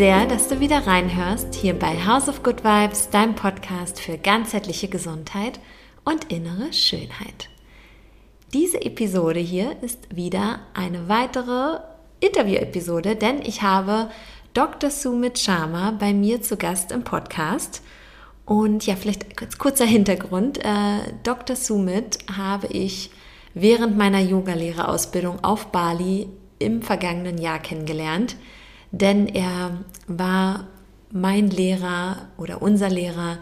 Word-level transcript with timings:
sehr, 0.00 0.24
dass 0.24 0.48
du 0.48 0.60
wieder 0.60 0.86
reinhörst 0.86 1.54
hier 1.54 1.78
bei 1.78 2.06
House 2.06 2.30
of 2.30 2.42
Good 2.42 2.64
Vibes, 2.64 3.10
deinem 3.10 3.34
Podcast 3.34 4.00
für 4.00 4.16
ganzheitliche 4.16 4.88
Gesundheit 4.88 5.60
und 6.06 6.32
innere 6.32 6.72
Schönheit. 6.72 7.50
Diese 8.54 8.80
Episode 8.80 9.40
hier 9.40 9.76
ist 9.82 10.16
wieder 10.16 10.60
eine 10.72 11.10
weitere 11.10 11.80
Interview-Episode, 12.20 13.14
denn 13.14 13.42
ich 13.42 13.60
habe 13.60 14.08
Dr. 14.54 14.88
Sumit 14.88 15.38
Sharma 15.38 15.90
bei 15.90 16.14
mir 16.14 16.40
zu 16.40 16.56
Gast 16.56 16.92
im 16.92 17.04
Podcast. 17.04 17.82
Und 18.46 18.86
ja, 18.86 18.96
vielleicht 18.96 19.38
als 19.42 19.58
kurzer 19.58 19.84
Hintergrund. 19.84 20.64
Äh, 20.64 21.12
Dr. 21.24 21.56
Sumit 21.56 22.20
habe 22.38 22.68
ich 22.68 23.10
während 23.52 23.98
meiner 23.98 24.20
Yogalehrerausbildung 24.20 25.44
auf 25.44 25.66
Bali 25.66 26.30
im 26.58 26.80
vergangenen 26.80 27.36
Jahr 27.36 27.58
kennengelernt, 27.58 28.36
denn 28.92 29.26
er 29.26 29.78
war 30.06 30.66
mein 31.12 31.50
Lehrer 31.50 32.28
oder 32.38 32.62
unser 32.62 32.88
Lehrer 32.88 33.38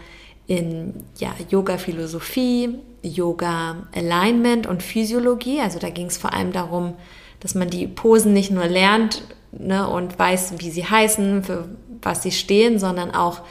in 0.47 0.93
ja, 1.17 1.33
Yoga-Philosophie, 1.49 2.79
Yoga-Alignment 3.03 4.67
und 4.67 4.81
Physiologie. 4.81 5.61
Also 5.61 5.79
da 5.79 5.89
ging 5.89 6.07
es 6.07 6.17
vor 6.17 6.33
allem 6.33 6.51
darum, 6.51 6.95
dass 7.39 7.55
man 7.55 7.69
die 7.69 7.87
Posen 7.87 8.33
nicht 8.33 8.51
nur 8.51 8.65
lernt 8.65 9.23
ne, 9.51 9.87
und 9.87 10.17
weiß, 10.17 10.55
wie 10.57 10.71
sie 10.71 10.85
heißen, 10.85 11.43
für 11.43 11.69
was 12.01 12.23
sie 12.23 12.31
stehen, 12.31 12.79
sondern 12.79 13.11
auch, 13.11 13.41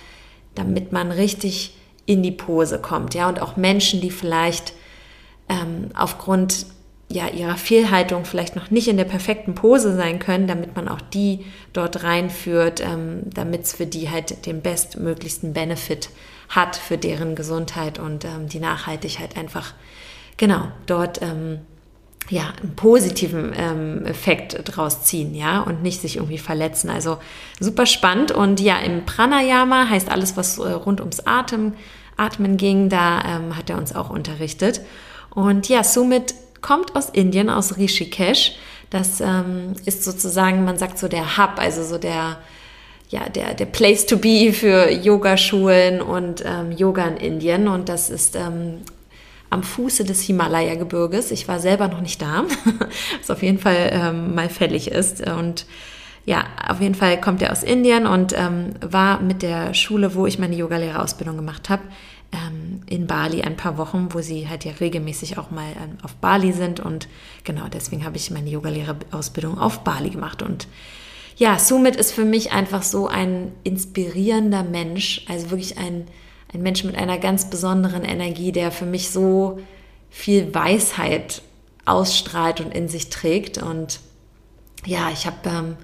damit 0.55 0.93
man 0.93 1.13
richtig 1.13 1.77
in 2.07 2.23
die 2.23 2.33
Pose 2.33 2.81
kommt. 2.81 3.15
Ja, 3.15 3.29
und 3.29 3.41
auch 3.41 3.57
Menschen, 3.57 4.01
die 4.01 4.11
vielleicht 4.11 4.73
ähm, 5.49 5.91
aufgrund 5.95 6.67
ja, 7.11 7.29
ihrer 7.29 7.57
Fehlhaltung 7.57 8.25
vielleicht 8.27 8.55
noch 8.55 8.71
nicht 8.71 8.89
in 8.89 8.99
der 8.99 9.05
perfekten 9.05 9.55
Pose 9.55 9.97
sein 9.97 10.19
können, 10.19 10.47
damit 10.47 10.77
man 10.77 10.89
auch 10.89 11.01
die 11.01 11.45
dort 11.73 12.03
reinführt, 12.03 12.81
ähm, 12.81 13.23
damit 13.33 13.63
es 13.63 13.73
für 13.73 13.87
die 13.87 14.11
halt 14.11 14.45
den 14.45 14.61
bestmöglichsten 14.61 15.55
Benefit 15.55 16.11
hat 16.51 16.77
für 16.77 16.99
deren 16.99 17.35
Gesundheit 17.35 17.99
und 17.99 18.25
ähm, 18.25 18.49
die 18.49 18.61
Nachhaltigkeit 18.61 19.37
einfach 19.37 19.73
genau 20.37 20.69
dort 20.87 21.23
ähm, 21.23 21.61
ja 22.29 22.53
einen 22.61 22.77
positiven 22.77 23.55
ähm, 23.57 24.05
Effekt 24.05 24.61
draus 24.65 25.05
ziehen, 25.05 25.35
ja 25.35 25.61
und 25.63 25.83
nicht 25.83 26.03
sich 26.03 26.17
irgendwie 26.17 26.39
verletzen. 26.39 26.91
Also 26.91 27.19
super 27.59 27.87
spannend 27.87 28.33
und 28.33 28.61
ja 28.61 28.79
im 28.81 29.07
Pranayama 29.07 29.89
heißt 29.89 30.11
alles, 30.11 30.37
was 30.37 30.59
äh, 30.59 30.71
rund 30.73 31.01
ums 31.01 31.21
Atem 31.27 31.73
Atmen 32.19 32.57
ging, 32.57 32.89
da 32.89 33.23
ähm, 33.25 33.57
hat 33.57 33.71
er 33.71 33.79
uns 33.79 33.95
auch 33.95 34.11
unterrichtet 34.11 34.83
und 35.31 35.69
ja 35.69 35.85
somit 35.85 36.35
kommt 36.61 36.97
aus 36.97 37.09
Indien, 37.09 37.51
aus 37.51 37.77
Rishikesh. 37.77 38.57
Das 38.91 39.21
ähm, 39.21 39.75
ist 39.85 40.05
sozusagen, 40.05 40.65
man 40.65 40.79
sagt 40.79 40.99
so 40.99 41.09
der 41.09 41.37
Hub, 41.37 41.59
also 41.59 41.83
so 41.85 41.99
der, 41.99 42.39
ja, 43.11 43.29
der, 43.29 43.55
der 43.55 43.67
Place 43.67 44.07
to 44.07 44.17
be 44.17 44.53
für 44.53 44.91
Yogaschulen 44.91 46.01
und 46.01 46.43
ähm, 46.45 46.73
Yoga 46.73 47.05
in 47.07 47.17
Indien. 47.17 47.69
Und 47.69 47.89
das 47.89 48.11
ist 48.11 48.37
ähm, 48.37 48.83
am 49.51 49.63
Fuße 49.63 50.05
des 50.05 50.23
Himalaya-Gebirges. 50.23 51.31
Ich 51.31 51.49
war 51.49 51.59
selber 51.59 51.89
noch 51.89 52.01
nicht 52.01 52.21
da, 52.21 52.45
was 53.21 53.31
auf 53.31 53.43
jeden 53.43 53.59
Fall 53.59 53.91
ähm, 53.93 54.35
mal 54.35 54.49
fällig 54.49 54.91
ist. 54.91 55.27
Und 55.27 55.67
ja, 56.25 56.45
auf 56.69 56.81
jeden 56.81 56.95
Fall 56.95 57.21
kommt 57.21 57.41
er 57.41 57.53
aus 57.53 57.63
Indien 57.63 58.07
und 58.07 58.35
ähm, 58.37 58.75
war 58.81 59.21
mit 59.21 59.43
der 59.43 59.73
Schule, 59.73 60.15
wo 60.15 60.27
ich 60.27 60.39
meine 60.39 60.57
Yogalehrerausbildung 60.57 61.37
gemacht 61.37 61.71
habe, 61.71 61.83
ähm, 62.33 62.83
in 62.87 63.07
Bali 63.07 63.43
ein 63.43 63.57
paar 63.57 63.79
Wochen, 63.79 64.09
wo 64.11 64.21
sie 64.21 64.49
halt 64.49 64.65
ja 64.65 64.73
regelmäßig 64.73 65.39
auch 65.39 65.51
mal 65.51 65.71
ähm, 65.73 65.99
auf 66.03 66.15
Bali 66.15 66.53
sind. 66.53 66.81
Und 66.81 67.09
genau 67.45 67.69
deswegen 67.73 68.05
habe 68.05 68.17
ich 68.17 68.31
meine 68.31 68.51
Yogalehrerausbildung 68.51 69.59
auf 69.59 69.81
Bali 69.81 70.11
gemacht. 70.11 70.43
Und 70.43 70.69
ja, 71.37 71.59
Sumit 71.59 71.97
ist 71.97 72.13
für 72.13 72.25
mich 72.25 72.53
einfach 72.53 72.83
so 72.83 73.07
ein 73.07 73.53
inspirierender 73.65 74.63
Mensch, 74.63 75.25
also 75.29 75.51
wirklich 75.51 75.79
ein, 75.79 76.07
ein 76.53 76.63
Mensch 76.63 76.85
mit 76.85 76.97
einer 76.97 77.19
ganz 77.19 77.49
besonderen 77.49 78.05
Energie, 78.05 78.53
der 78.53 78.73
für 78.73 78.87
mich 78.87 79.11
so 79.11 79.61
viel 80.11 80.55
Weisheit 80.55 81.43
ausstrahlt 81.85 82.61
und 82.61 82.75
in 82.75 82.89
sich 82.89 83.09
trägt. 83.09 83.59
Und 83.59 84.01
ja, 84.85 85.11
ich 85.13 85.27
habe 85.27 85.37
ähm, 85.49 85.77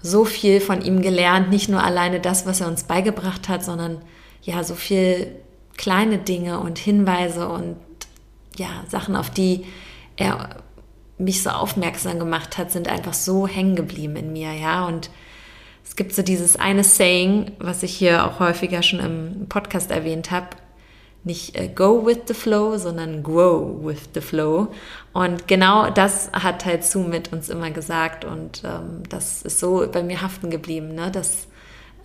so 0.00 0.24
viel 0.24 0.60
von 0.60 0.82
ihm 0.82 1.02
gelernt, 1.02 1.50
nicht 1.50 1.68
nur 1.68 1.82
alleine 1.82 2.20
das, 2.20 2.46
was 2.46 2.60
er 2.60 2.68
uns 2.68 2.84
beigebracht 2.84 3.48
hat, 3.48 3.64
sondern 3.64 4.02
ja, 4.42 4.64
so 4.64 4.74
viel 4.74 5.36
kleine 5.82 6.18
Dinge 6.18 6.60
und 6.60 6.78
Hinweise 6.78 7.48
und 7.48 7.76
ja, 8.56 8.68
Sachen, 8.88 9.16
auf 9.16 9.30
die 9.30 9.66
er 10.16 10.56
mich 11.18 11.42
so 11.42 11.50
aufmerksam 11.50 12.20
gemacht 12.20 12.56
hat, 12.56 12.70
sind 12.70 12.88
einfach 12.88 13.14
so 13.14 13.48
hängen 13.48 13.74
geblieben 13.74 14.14
in 14.14 14.32
mir, 14.32 14.52
ja. 14.52 14.86
Und 14.86 15.10
es 15.84 15.96
gibt 15.96 16.14
so 16.14 16.22
dieses 16.22 16.54
eine 16.54 16.84
Saying, 16.84 17.52
was 17.58 17.82
ich 17.82 17.94
hier 17.94 18.24
auch 18.26 18.38
häufiger 18.38 18.82
schon 18.82 19.00
im 19.00 19.46
Podcast 19.48 19.90
erwähnt 19.90 20.30
habe, 20.30 20.50
nicht 21.24 21.56
äh, 21.56 21.68
go 21.68 22.06
with 22.06 22.20
the 22.26 22.34
flow, 22.34 22.76
sondern 22.78 23.24
grow 23.24 23.84
with 23.84 24.10
the 24.14 24.20
flow. 24.20 24.68
Und 25.12 25.48
genau 25.48 25.90
das 25.90 26.30
hat 26.32 26.64
halt 26.64 26.84
Sue 26.84 27.08
mit 27.08 27.32
uns 27.32 27.48
immer 27.48 27.72
gesagt 27.72 28.24
und 28.24 28.62
ähm, 28.64 29.02
das 29.08 29.42
ist 29.42 29.58
so 29.58 29.84
bei 29.90 30.04
mir 30.04 30.22
haften 30.22 30.48
geblieben, 30.48 30.94
ne? 30.94 31.10
dass 31.10 31.48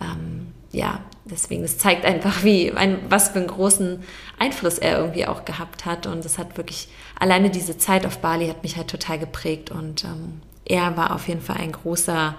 ähm, 0.00 0.48
ja, 0.70 1.00
deswegen, 1.24 1.64
es 1.64 1.78
zeigt 1.78 2.04
einfach, 2.04 2.44
wie, 2.44 2.72
ein, 2.72 2.98
was 3.08 3.30
für 3.30 3.38
einen 3.38 3.48
großen 3.48 4.02
Einfluss 4.38 4.78
er 4.78 4.98
irgendwie 4.98 5.26
auch 5.26 5.44
gehabt 5.44 5.86
hat. 5.86 6.06
Und 6.06 6.24
es 6.24 6.38
hat 6.38 6.56
wirklich, 6.56 6.88
alleine 7.18 7.50
diese 7.50 7.78
Zeit 7.78 8.04
auf 8.04 8.18
Bali 8.18 8.48
hat 8.48 8.62
mich 8.62 8.76
halt 8.76 8.88
total 8.88 9.18
geprägt. 9.18 9.70
Und 9.70 10.04
ähm, 10.04 10.42
er 10.64 10.96
war 10.96 11.14
auf 11.14 11.28
jeden 11.28 11.40
Fall 11.40 11.56
ein 11.56 11.72
großer 11.72 12.34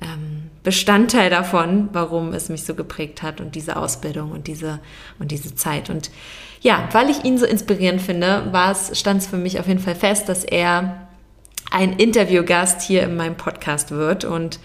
ähm, 0.00 0.50
Bestandteil 0.62 1.28
davon, 1.28 1.90
warum 1.92 2.32
es 2.32 2.48
mich 2.48 2.64
so 2.64 2.74
geprägt 2.74 3.22
hat 3.22 3.40
und 3.40 3.54
diese 3.54 3.76
Ausbildung 3.76 4.32
und 4.32 4.46
diese, 4.46 4.80
und 5.18 5.30
diese 5.30 5.54
Zeit. 5.54 5.90
Und 5.90 6.10
ja, 6.60 6.88
weil 6.92 7.10
ich 7.10 7.24
ihn 7.24 7.36
so 7.36 7.44
inspirierend 7.44 8.00
finde, 8.00 8.52
war 8.52 8.72
es, 8.72 8.98
stand 8.98 9.22
es 9.22 9.28
für 9.28 9.36
mich 9.36 9.60
auf 9.60 9.68
jeden 9.68 9.80
Fall 9.80 9.94
fest, 9.94 10.28
dass 10.28 10.44
er 10.44 11.08
ein 11.70 11.94
Interviewgast 11.94 12.80
hier 12.80 13.02
in 13.02 13.16
meinem 13.16 13.36
Podcast 13.36 13.90
wird. 13.90 14.24
Und 14.24 14.58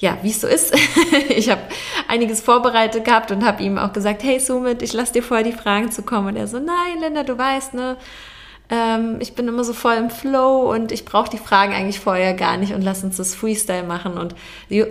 ja, 0.00 0.16
wie 0.22 0.30
es 0.30 0.40
so 0.40 0.46
ist, 0.46 0.74
ich 1.28 1.50
habe 1.50 1.60
einiges 2.08 2.40
vorbereitet 2.40 3.04
gehabt 3.04 3.30
und 3.30 3.44
habe 3.44 3.62
ihm 3.62 3.78
auch 3.78 3.92
gesagt, 3.92 4.22
hey 4.22 4.40
Sumit, 4.40 4.82
ich 4.82 4.94
lasse 4.94 5.12
dir 5.12 5.22
vorher 5.22 5.44
die 5.44 5.52
Fragen 5.52 5.92
zu 5.92 6.02
kommen. 6.02 6.28
Und 6.28 6.36
er 6.36 6.46
so, 6.46 6.58
nein, 6.58 7.00
Linda, 7.00 7.22
du 7.22 7.36
weißt, 7.36 7.74
ne, 7.74 7.98
ähm, 8.70 9.16
ich 9.20 9.34
bin 9.34 9.46
immer 9.46 9.62
so 9.62 9.74
voll 9.74 9.96
im 9.96 10.08
Flow 10.08 10.72
und 10.72 10.90
ich 10.90 11.04
brauche 11.04 11.28
die 11.28 11.38
Fragen 11.38 11.74
eigentlich 11.74 12.00
vorher 12.00 12.32
gar 12.32 12.56
nicht 12.56 12.72
und 12.72 12.80
lass 12.80 13.04
uns 13.04 13.18
das 13.18 13.34
Freestyle 13.34 13.82
machen. 13.82 14.16
Und 14.16 14.34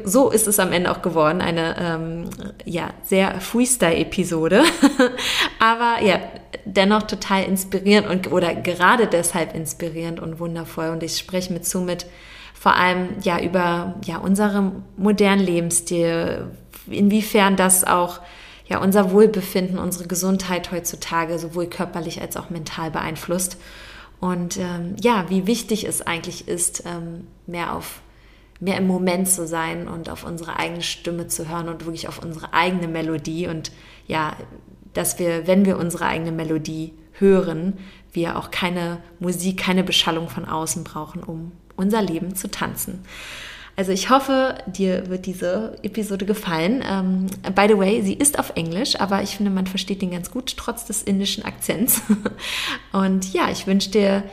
so 0.03 0.29
ist 0.29 0.47
es 0.47 0.59
am 0.59 0.71
Ende 0.71 0.91
auch 0.91 1.01
geworden, 1.01 1.41
eine 1.41 1.75
ähm, 1.79 2.29
ja, 2.65 2.89
sehr 3.01 3.41
Freestyle-Episode. 3.41 4.63
Aber 5.59 6.03
ja, 6.03 6.19
dennoch 6.65 7.03
total 7.03 7.45
inspirierend 7.45 8.07
und 8.07 8.31
oder 8.31 8.53
gerade 8.53 9.07
deshalb 9.07 9.55
inspirierend 9.55 10.19
und 10.19 10.39
wundervoll. 10.39 10.89
Und 10.89 11.01
ich 11.01 11.17
spreche 11.17 11.51
mit 11.51 11.65
Sumit 11.65 12.05
vor 12.59 12.75
allem 12.75 13.15
ja 13.23 13.39
über 13.39 13.95
ja 14.03 14.17
unseren 14.17 14.83
modernen 14.97 15.45
Lebensstil, 15.45 16.47
inwiefern 16.87 17.55
das 17.55 17.85
auch 17.85 18.19
ja 18.67 18.81
unser 18.81 19.11
Wohlbefinden, 19.11 19.79
unsere 19.79 20.09
Gesundheit 20.09 20.69
heutzutage 20.69 21.39
sowohl 21.39 21.67
körperlich 21.67 22.21
als 22.21 22.35
auch 22.35 22.49
mental 22.49 22.91
beeinflusst. 22.91 23.57
Und 24.19 24.57
ähm, 24.57 24.97
ja, 25.01 25.29
wie 25.29 25.47
wichtig 25.47 25.85
es 25.85 26.01
eigentlich 26.05 26.49
ist, 26.49 26.83
ähm, 26.85 27.27
mehr 27.47 27.73
auf 27.73 28.01
mehr 28.59 28.75
im 28.75 28.87
Moment 28.87 29.29
zu 29.29 29.47
sein 29.47 29.87
und 29.87 30.09
auf 30.09 30.25
unsere 30.25 30.59
eigene 30.59 30.81
Stimme 30.81 31.27
zu 31.27 31.47
hören 31.47 31.69
und 31.69 31.85
wirklich 31.85 32.09
auf 32.09 32.21
unsere 32.21 32.53
eigene 32.53 32.89
Melodie. 32.89 33.47
Und 33.47 33.71
ja, 34.05 34.35
dass 34.93 35.17
wir, 35.17 35.47
wenn 35.47 35.65
wir 35.65 35.77
unsere 35.77 36.07
eigene 36.07 36.33
Melodie 36.33 36.91
hören, 37.13 37.77
wir 38.11 38.37
auch 38.37 38.51
keine 38.51 38.97
Musik, 39.21 39.61
keine 39.61 39.85
Beschallung 39.85 40.27
von 40.27 40.43
außen 40.43 40.83
brauchen, 40.83 41.23
um 41.23 41.53
unser 41.79 42.01
Leben 42.01 42.35
zu 42.35 42.51
tanzen. 42.51 43.03
Also 43.79 43.93
ich 43.93 44.09
hoffe, 44.09 44.55
dir 44.67 45.09
wird 45.09 45.25
diese 45.25 45.77
Episode 45.83 46.25
gefallen. 46.25 46.83
Ähm, 46.85 47.27
by 47.55 47.65
the 47.69 47.77
way, 47.77 48.01
sie 48.01 48.13
ist 48.13 48.37
auf 48.37 48.51
Englisch, 48.55 48.99
aber 48.99 49.23
ich 49.23 49.37
finde, 49.37 49.51
man 49.51 49.67
versteht 49.67 50.01
den 50.01 50.11
ganz 50.11 50.31
gut, 50.31 50.57
trotz 50.57 50.83
des 50.83 51.01
indischen 51.01 51.45
Akzents. 51.45 52.01
Und 52.91 53.33
ja, 53.33 53.49
ich 53.49 53.67
wünsche 53.67 53.89
dir 53.89 54.23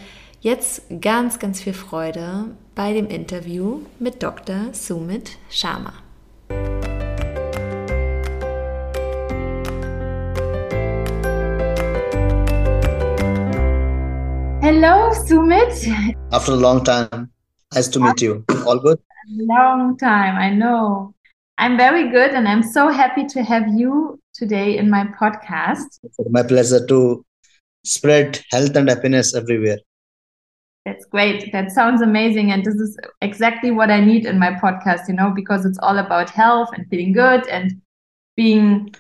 jetzt 0.40 0.82
ganz, 1.00 1.38
ganz 1.38 1.62
viel 1.62 1.75
Freude 1.75 2.46
bei 2.75 2.93
dem 2.93 3.06
Interview 3.06 3.82
mit 4.00 4.20
Dr. 4.20 4.72
Sumit 4.72 5.38
Sharma. 5.49 5.92
Hello, 14.60 15.12
Sumit. 15.25 15.88
After 16.32 16.54
a 16.54 16.56
long 16.56 16.82
time. 16.82 17.36
Nice 17.74 17.88
to 17.88 18.00
meet 18.00 18.22
you. 18.22 18.44
All 18.66 18.78
good? 18.78 18.98
Long 19.28 19.96
time, 19.98 20.36
I 20.36 20.50
know. 20.50 21.14
I'm 21.58 21.76
very 21.76 22.10
good, 22.10 22.32
and 22.32 22.46
I'm 22.46 22.62
so 22.62 22.88
happy 22.88 23.24
to 23.26 23.42
have 23.42 23.66
you 23.68 24.20
today 24.34 24.76
in 24.76 24.90
my 24.90 25.04
podcast. 25.18 25.98
My 26.30 26.42
pleasure 26.42 26.86
to 26.86 27.24
spread 27.84 28.40
health 28.50 28.76
and 28.76 28.88
happiness 28.88 29.34
everywhere. 29.34 29.78
That's 30.84 31.04
great. 31.06 31.50
That 31.52 31.72
sounds 31.72 32.02
amazing. 32.02 32.52
And 32.52 32.64
this 32.64 32.76
is 32.76 32.96
exactly 33.20 33.72
what 33.72 33.90
I 33.90 34.00
need 34.00 34.24
in 34.24 34.38
my 34.38 34.52
podcast, 34.52 35.08
you 35.08 35.14
know, 35.14 35.32
because 35.34 35.66
it's 35.66 35.78
all 35.82 35.98
about 35.98 36.30
health 36.30 36.68
and 36.74 36.86
feeling 36.88 37.12
good 37.12 37.46
and 37.48 37.80
being 38.36 38.94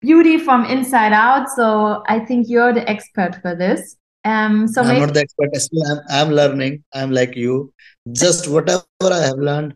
beauty 0.00 0.38
from 0.38 0.64
inside 0.66 1.12
out. 1.12 1.48
So 1.48 2.04
I 2.06 2.20
think 2.20 2.48
you're 2.48 2.72
the 2.72 2.88
expert 2.88 3.40
for 3.42 3.56
this. 3.56 3.96
Um, 4.24 4.68
so 4.68 4.82
I'm 4.82 4.88
maybe 4.88 5.00
not 5.00 5.14
the 5.14 5.20
expert. 5.20 5.50
I'm, 5.90 6.00
I'm 6.10 6.30
learning. 6.32 6.84
I'm 6.94 7.10
like 7.10 7.36
you. 7.36 7.72
Just 8.12 8.48
whatever 8.48 8.84
I 9.02 9.20
have 9.20 9.38
learned, 9.38 9.74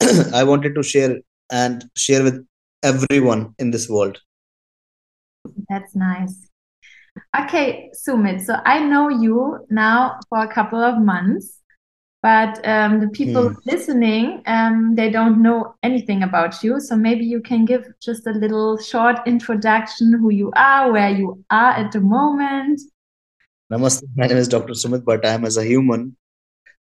I 0.34 0.44
wanted 0.44 0.74
to 0.74 0.82
share 0.82 1.18
and 1.50 1.84
share 1.96 2.22
with 2.22 2.46
everyone 2.82 3.54
in 3.58 3.70
this 3.70 3.88
world. 3.88 4.18
that's 5.68 5.94
nice. 5.94 6.48
Okay, 7.38 7.90
Sumit. 7.94 8.40
So 8.42 8.56
I 8.64 8.78
know 8.80 9.08
you 9.08 9.66
now 9.70 10.18
for 10.28 10.38
a 10.38 10.52
couple 10.52 10.82
of 10.82 10.98
months, 10.98 11.60
but 12.22 12.66
um, 12.66 13.00
the 13.00 13.08
people 13.08 13.50
Hmm. 13.50 13.54
listening, 13.66 14.42
um, 14.46 14.94
they 14.94 15.10
don't 15.10 15.42
know 15.42 15.74
anything 15.82 16.22
about 16.22 16.62
you. 16.62 16.80
So 16.80 16.96
maybe 16.96 17.24
you 17.24 17.40
can 17.42 17.64
give 17.64 17.86
just 18.00 18.26
a 18.26 18.30
little 18.32 18.78
short 18.78 19.18
introduction, 19.26 20.12
who 20.18 20.30
you 20.30 20.52
are, 20.56 20.90
where 20.92 21.10
you 21.10 21.44
are 21.50 21.72
at 21.72 21.92
the 21.92 22.00
moment. 22.00 22.80
Namaste. 23.72 24.02
My 24.16 24.26
name 24.26 24.36
is 24.36 24.48
Dr. 24.48 24.74
Sumit, 24.74 25.02
but 25.02 25.24
I'm 25.24 25.46
as 25.46 25.56
a 25.56 25.64
human, 25.64 26.14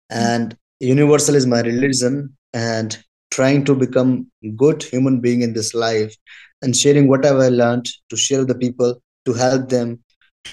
and 0.08 0.56
universal 0.80 1.34
is 1.34 1.46
my 1.46 1.60
religion, 1.60 2.34
and 2.54 2.96
trying 3.30 3.66
to 3.66 3.74
become 3.74 4.30
good 4.56 4.82
human 4.82 5.20
being 5.20 5.42
in 5.42 5.52
this 5.52 5.74
life, 5.74 6.16
and 6.62 6.74
sharing 6.74 7.06
whatever 7.06 7.42
I 7.42 7.50
learned 7.50 7.86
to 8.08 8.16
share 8.16 8.38
with 8.38 8.48
the 8.48 8.54
people, 8.54 9.02
to 9.26 9.34
help 9.34 9.68
them, 9.68 10.02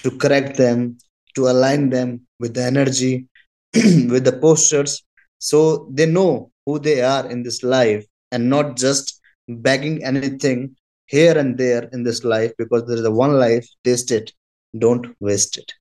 to 0.02 0.10
correct 0.10 0.58
them, 0.58 0.98
to 1.36 1.48
align 1.48 1.88
them 1.88 2.26
with 2.38 2.52
the 2.52 2.64
energy, 2.64 3.28
with 3.74 4.24
the 4.24 4.38
postures, 4.38 5.02
so 5.38 5.88
they 5.90 6.04
know 6.04 6.50
who 6.66 6.78
they 6.78 7.00
are 7.00 7.26
in 7.30 7.44
this 7.44 7.62
life, 7.62 8.04
and 8.30 8.50
not 8.50 8.76
just 8.76 9.22
begging 9.48 10.04
anything 10.04 10.76
here 11.06 11.38
and 11.38 11.56
there 11.56 11.88
in 11.94 12.02
this 12.02 12.24
life, 12.24 12.52
because 12.58 12.84
there 12.84 12.98
is 12.98 13.06
a 13.06 13.10
one 13.10 13.38
life. 13.38 13.66
Taste 13.84 14.10
it, 14.10 14.34
don't 14.78 15.16
waste 15.18 15.56
it. 15.56 15.72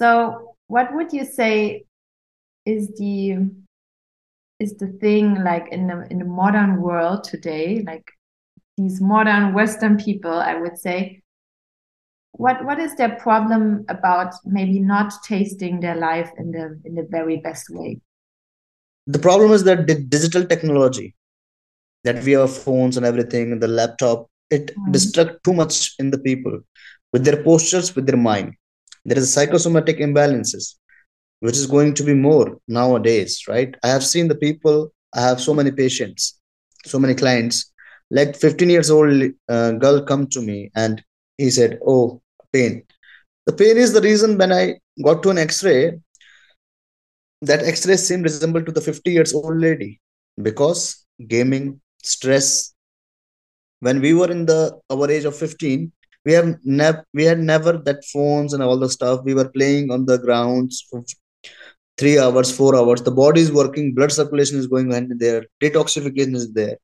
So 0.00 0.56
what 0.68 0.94
would 0.94 1.12
you 1.12 1.26
say 1.26 1.84
is 2.64 2.88
the 2.96 3.36
is 4.58 4.74
the 4.76 4.86
thing 5.00 5.34
like 5.44 5.66
in 5.70 5.88
the 5.88 6.06
in 6.10 6.18
the 6.18 6.24
modern 6.24 6.80
world 6.80 7.24
today, 7.24 7.82
like 7.86 8.06
these 8.78 9.00
modern 9.00 9.52
Western 9.52 9.98
people, 9.98 10.32
I 10.32 10.54
would 10.54 10.78
say, 10.78 11.22
what 12.32 12.64
what 12.64 12.78
is 12.78 12.94
their 12.96 13.14
problem 13.16 13.84
about 13.90 14.32
maybe 14.46 14.78
not 14.80 15.12
tasting 15.22 15.80
their 15.80 15.96
life 15.96 16.30
in 16.38 16.50
the 16.52 16.80
in 16.86 16.94
the 16.94 17.06
very 17.10 17.36
best 17.48 17.68
way? 17.68 18.00
the 19.06 19.18
problem 19.18 19.50
is 19.52 19.64
that 19.64 19.86
the 19.86 19.96
digital 20.14 20.44
technology 20.46 21.14
that 22.04 22.22
we 22.24 22.32
have 22.32 22.56
phones 22.64 22.96
and 22.96 23.04
everything 23.04 23.58
the 23.60 23.68
laptop 23.68 24.28
it 24.50 24.70
Mm. 24.76 24.92
distract 24.92 25.44
too 25.44 25.54
much 25.60 25.94
in 25.98 26.10
the 26.14 26.18
people 26.28 26.56
with 27.12 27.24
their 27.24 27.42
postures 27.48 27.94
with 27.96 28.06
their 28.06 28.22
mind 28.30 28.54
there 29.10 29.18
is 29.18 29.24
a 29.24 29.34
psychosomatic 29.34 29.98
imbalances 29.98 30.76
which 31.40 31.56
is 31.56 31.66
going 31.66 31.94
to 31.94 32.04
be 32.04 32.14
more 32.14 32.58
nowadays 32.68 33.44
right? 33.48 33.74
I 33.82 33.88
have 33.88 34.04
seen 34.04 34.28
the 34.28 34.42
people 34.46 34.92
i 35.12 35.20
have 35.20 35.40
so 35.40 35.52
many 35.52 35.72
patients 35.72 36.40
so 36.86 36.98
many 36.98 37.14
clients. 37.14 37.72
Like 38.10 38.36
15 38.36 38.70
years 38.70 38.90
old 38.90 39.22
uh, 39.48 39.72
girl 39.72 40.02
come 40.02 40.26
to 40.28 40.40
me 40.40 40.70
and 40.74 41.02
he 41.38 41.50
said 41.50 41.78
oh 41.86 42.20
pain. 42.52 42.82
The 43.46 43.52
pain 43.52 43.76
is 43.76 43.92
the 43.92 44.00
reason 44.00 44.36
when 44.36 44.52
i 44.52 44.78
got 45.04 45.22
to 45.22 45.30
an 45.30 45.38
x-ray 45.38 45.98
that 47.42 47.64
x-ray 47.64 47.96
seemed 47.96 48.24
resemble 48.24 48.64
to 48.64 48.72
the 48.72 48.80
50 48.80 49.10
years 49.10 49.32
old 49.32 49.56
lady 49.56 50.00
because 50.42 51.06
gaming 51.26 51.80
stress. 52.02 52.74
When 53.80 54.00
we 54.00 54.12
were 54.12 54.30
in 54.30 54.44
the 54.44 54.78
our 54.90 55.10
age 55.10 55.24
of 55.24 55.36
15 55.36 55.92
we 56.24 56.32
have 56.32 56.58
never 56.64 57.04
we 57.14 57.24
had 57.24 57.38
never 57.38 57.72
that 57.78 58.04
phones 58.04 58.52
and 58.52 58.62
all 58.62 58.78
the 58.78 58.88
stuff. 58.88 59.22
We 59.24 59.34
were 59.34 59.48
playing 59.48 59.90
on 59.90 60.06
the 60.06 60.18
grounds 60.18 60.86
for 60.90 61.04
three 61.98 62.18
hours 62.18 62.54
four 62.54 62.76
hours. 62.76 63.02
The 63.02 63.10
body 63.10 63.40
is 63.40 63.52
working 63.52 63.94
blood 63.94 64.12
circulation 64.12 64.58
is 64.58 64.66
going 64.66 64.92
on 64.94 65.10
there 65.16 65.44
detoxification 65.62 66.34
is 66.34 66.52
there. 66.52 66.76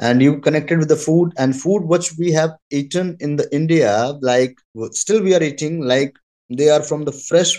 And 0.00 0.20
you 0.22 0.40
connected 0.40 0.78
with 0.78 0.88
the 0.88 0.96
food 0.96 1.32
and 1.38 1.58
food 1.58 1.84
which 1.84 2.16
we 2.18 2.32
have 2.32 2.52
eaten 2.70 3.16
in 3.20 3.36
the 3.36 3.48
india 3.54 3.92
like 4.22 4.56
still 4.90 5.22
we 5.22 5.34
are 5.34 5.42
eating 5.42 5.80
like 5.80 6.14
they 6.50 6.68
are 6.68 6.82
from 6.82 7.04
the 7.04 7.12
fresh 7.12 7.52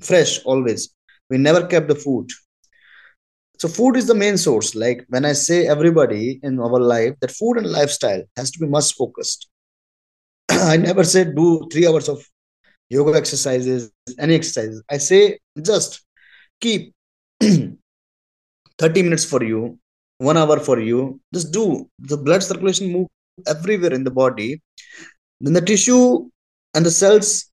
fresh 0.00 0.42
always. 0.44 0.90
We 1.30 1.38
never 1.38 1.66
kept 1.66 1.88
the 1.88 1.94
food. 1.94 2.28
So 3.58 3.68
food 3.68 3.96
is 3.96 4.06
the 4.06 4.14
main 4.14 4.36
source. 4.36 4.74
Like 4.74 5.04
when 5.08 5.24
i 5.24 5.32
say 5.32 5.66
everybody 5.66 6.40
in 6.42 6.58
our 6.60 6.80
life 6.80 7.14
that 7.20 7.30
food 7.30 7.58
and 7.58 7.66
lifestyle 7.66 8.22
has 8.36 8.50
to 8.52 8.58
be 8.58 8.66
much 8.66 8.94
focused 8.94 9.48
i 10.50 10.76
never 10.76 11.04
say 11.04 11.24
do 11.24 11.68
three 11.72 11.86
hours 11.86 12.08
of 12.08 12.24
yoga 12.88 13.16
exercises 13.16 13.90
any 14.18 14.34
exercises. 14.34 14.82
I 14.90 14.98
say 14.98 15.38
just 15.60 16.02
keep 16.60 16.94
30 17.40 17.76
minutes 19.02 19.24
for 19.24 19.42
you 19.42 19.78
one 20.18 20.36
hour 20.36 20.58
for 20.60 20.80
you. 20.80 21.20
Just 21.34 21.52
do. 21.52 21.88
The 21.98 22.16
blood 22.16 22.42
circulation 22.42 22.92
move 22.92 23.08
everywhere 23.46 23.92
in 23.92 24.04
the 24.04 24.10
body. 24.10 24.62
Then 25.40 25.52
the 25.52 25.60
tissue 25.60 26.30
and 26.74 26.86
the 26.86 26.90
cells 26.90 27.50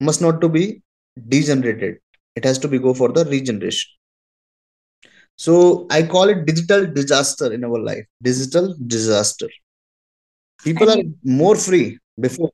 must 0.00 0.22
not 0.22 0.40
to 0.40 0.48
be 0.48 0.82
degenerated. 1.28 1.96
It 2.34 2.44
has 2.44 2.58
to 2.60 2.68
be 2.68 2.78
go 2.78 2.94
for 2.94 3.10
the 3.12 3.24
regeneration. 3.24 3.90
So 5.38 5.86
i 5.90 6.02
call 6.02 6.30
it 6.30 6.46
digital 6.46 6.86
disaster 6.86 7.52
in 7.52 7.64
our 7.64 7.78
life. 7.78 8.06
Digital 8.22 8.74
disaster. 8.86 9.48
People 10.64 10.90
are 10.90 11.02
more 11.22 11.56
free 11.56 11.98
before 12.18 12.50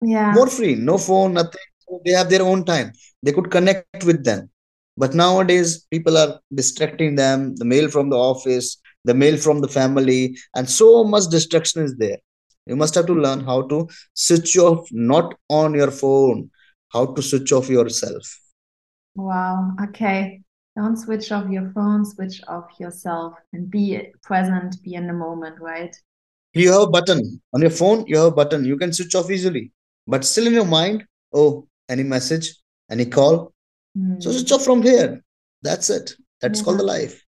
Yeah. 0.00 0.32
more 0.34 0.48
free 0.48 0.74
no 0.74 0.96
phone 0.98 1.32
nothing 1.34 1.66
they 2.04 2.12
have 2.12 2.30
their 2.30 2.42
own 2.42 2.64
time 2.64 2.92
they 3.22 3.32
could 3.32 3.50
connect 3.50 4.04
with 4.04 4.24
them 4.24 4.48
but 4.96 5.14
nowadays 5.14 5.86
people 5.94 6.16
are 6.22 6.40
distracting 6.54 7.14
them 7.16 7.54
the 7.56 7.64
mail 7.64 7.88
from 7.94 8.10
the 8.10 8.16
office 8.16 8.68
the 9.04 9.14
mail 9.14 9.36
from 9.36 9.60
the 9.60 9.68
family 9.68 10.36
and 10.54 10.68
so 10.70 10.88
much 11.04 11.26
distraction 11.36 11.82
is 11.82 11.96
there 11.96 12.18
you 12.66 12.76
must 12.76 12.94
have 12.94 13.06
to 13.06 13.14
learn 13.24 13.40
how 13.50 13.62
to 13.72 13.88
switch 14.14 14.56
off 14.58 14.86
not 14.92 15.34
on 15.48 15.74
your 15.74 15.90
phone 15.90 16.50
how 16.96 17.04
to 17.14 17.22
switch 17.22 17.52
off 17.52 17.68
yourself 17.68 18.36
Wow. 19.14 19.72
Okay. 19.82 20.42
Don't 20.76 20.96
switch 20.96 21.32
off 21.32 21.50
your 21.50 21.72
phone, 21.72 22.04
switch 22.04 22.40
off 22.46 22.66
yourself 22.78 23.34
and 23.52 23.68
be 23.68 24.12
present, 24.22 24.80
be 24.84 24.94
in 24.94 25.08
the 25.08 25.12
moment, 25.12 25.60
right? 25.60 25.94
You 26.54 26.72
have 26.72 26.82
a 26.82 26.86
button. 26.90 27.40
On 27.54 27.60
your 27.60 27.70
phone 27.70 28.06
you 28.06 28.16
have 28.16 28.26
a 28.26 28.36
button. 28.42 28.64
You 28.64 28.76
can 28.76 28.92
switch 28.92 29.14
off 29.14 29.30
easily. 29.30 29.72
But 30.06 30.24
still 30.24 30.46
in 30.46 30.52
your 30.54 30.64
mind 30.66 31.04
oh 31.32 31.66
any 31.88 32.02
message 32.02 32.54
any 32.90 33.06
call. 33.06 33.52
So 34.20 34.30
Hmm. 34.30 34.36
switch 34.38 34.52
off 34.52 34.64
from 34.64 34.82
here. 34.82 35.22
That's 35.62 35.90
it. 35.90 36.14
That's 36.40 36.62
called 36.62 36.78
the 36.78 36.84
life. 36.84 37.24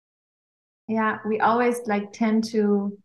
Yeah, 0.88 1.18
we 1.26 1.40
always 1.40 1.80
like 1.86 2.12
tend 2.12 2.44
to 2.50 2.96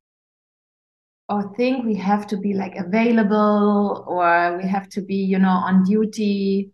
or 1.30 1.54
think 1.56 1.86
we 1.86 1.96
have 1.96 2.28
to 2.28 2.38
be 2.38 2.54
like 2.54 2.76
available 2.76 4.04
or 4.08 4.58
we 4.58 4.68
have 4.68 4.90
to 4.90 5.02
be, 5.02 5.16
you 5.16 5.40
know, 5.40 5.58
on 5.70 5.84
duty. 5.84 6.72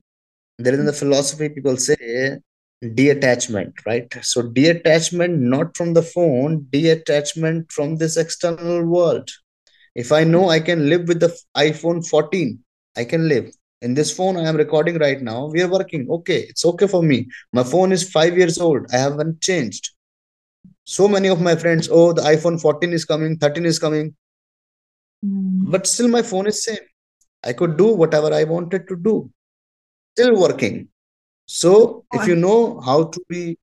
there 0.59 0.73
is 0.73 0.79
in 0.79 0.85
the 0.87 0.93
philosophy 0.93 1.49
people 1.49 1.77
say 1.77 2.39
detachment 2.81 3.73
right? 3.85 4.13
So 4.21 4.41
detachment 4.41 5.39
not 5.39 5.75
from 5.75 5.93
the 5.93 6.03
phone 6.03 6.67
detachment 6.69 7.71
from 7.71 7.95
this 7.95 8.17
external 8.17 8.85
world. 8.85 9.29
If 9.95 10.11
i 10.11 10.23
know 10.23 10.49
i 10.49 10.59
can 10.59 10.89
live 10.89 11.07
with 11.07 11.19
the 11.19 11.35
iphone 11.57 12.07
14 12.07 12.59
i 12.95 13.03
can 13.03 13.27
live. 13.27 13.51
In 13.81 13.93
this 13.93 14.15
phone 14.15 14.37
i 14.37 14.47
am 14.47 14.55
recording 14.55 14.97
right 14.99 15.21
now 15.21 15.47
we 15.47 15.61
are 15.61 15.67
working. 15.67 16.07
Okay 16.09 16.39
it's 16.41 16.65
okay 16.65 16.87
for 16.87 17.01
me. 17.01 17.27
My 17.51 17.63
phone 17.63 17.91
is 17.91 18.09
5 18.09 18.37
years 18.37 18.59
old. 18.59 18.85
I 18.93 18.97
haven't 18.97 19.41
changed. 19.41 19.89
So 20.83 21.07
many 21.07 21.29
of 21.29 21.41
my 21.41 21.55
friends 21.55 21.89
oh 21.91 22.13
the 22.13 22.21
iphone 22.33 22.61
14 22.61 22.93
is 22.93 23.05
coming 23.05 23.37
13 23.37 23.65
is 23.65 23.79
coming. 23.79 24.15
Hmm. 25.23 25.71
but 25.71 25.87
still 25.87 26.07
my 26.07 26.21
phone 26.21 26.45
is 26.45 26.63
same. 26.63 26.85
I 27.43 27.53
could 27.53 27.75
do 27.75 27.87
whatever 28.01 28.31
i 28.31 28.43
wanted 28.43 28.87
to 28.89 28.95
do. 28.95 29.31
Still 30.13 30.39
working 30.39 30.89
so 31.47 32.03
oh, 32.13 32.19
if 32.19 32.27
you 32.27 32.35
know 32.35 32.79
how 32.81 33.05
to 33.05 33.21
be 33.29 33.57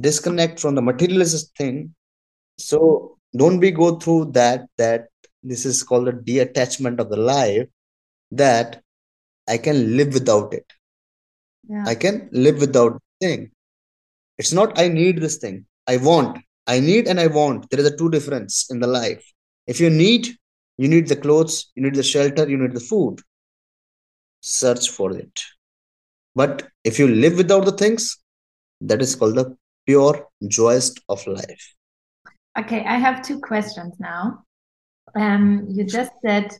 disconnect 0.00 0.58
from 0.58 0.74
the 0.74 0.82
materialist 0.82 1.54
thing 1.56 1.94
so 2.58 3.18
don't 3.36 3.60
be 3.60 3.70
go 3.70 3.96
through 3.96 4.30
that 4.32 4.66
that 4.78 5.08
this 5.42 5.66
is 5.66 5.82
called 5.82 6.06
the 6.06 6.12
detachment 6.12 7.00
of 7.00 7.10
the 7.10 7.16
life 7.16 7.68
that 8.30 8.82
i 9.48 9.58
can 9.58 9.96
live 9.96 10.14
without 10.14 10.54
it. 10.54 10.66
Yeah. 11.68 11.84
i 11.86 11.94
can 11.94 12.28
live 12.32 12.60
without 12.60 13.00
thing. 13.20 13.50
It's 14.38 14.52
not 14.52 14.78
i 14.78 14.88
need 14.88 15.20
this 15.20 15.36
thing. 15.36 15.66
I 15.86 15.98
want. 15.98 16.38
I 16.66 16.80
need 16.80 17.08
and 17.08 17.20
i 17.20 17.26
want. 17.26 17.68
There 17.70 17.80
is 17.80 17.86
a 17.86 17.96
two 17.96 18.10
difference 18.10 18.70
in 18.70 18.80
the 18.80 18.86
life. 18.86 19.24
If 19.66 19.80
you 19.80 19.90
need 19.90 20.28
you 20.78 20.88
need 20.88 21.08
the 21.08 21.16
clothes 21.16 21.70
you 21.74 21.82
need 21.82 21.94
the 21.94 22.02
shelter 22.02 22.48
you 22.48 22.56
need 22.56 22.72
the 22.72 22.80
food. 22.80 23.20
Search 24.40 24.88
for 24.88 25.16
it 25.16 25.44
but 26.34 26.68
if 26.84 26.98
you 26.98 27.08
live 27.08 27.36
without 27.36 27.64
the 27.64 27.72
things, 27.72 28.18
that 28.80 29.00
is 29.00 29.14
called 29.14 29.36
the 29.36 29.56
pure 29.86 30.26
joyous 30.48 30.94
of 31.08 31.26
life. 31.26 31.74
Okay, 32.58 32.84
I 32.84 32.96
have 32.96 33.22
two 33.22 33.40
questions 33.40 33.94
now. 33.98 34.44
Um, 35.16 35.66
you 35.68 35.84
just 35.84 36.12
said 36.24 36.50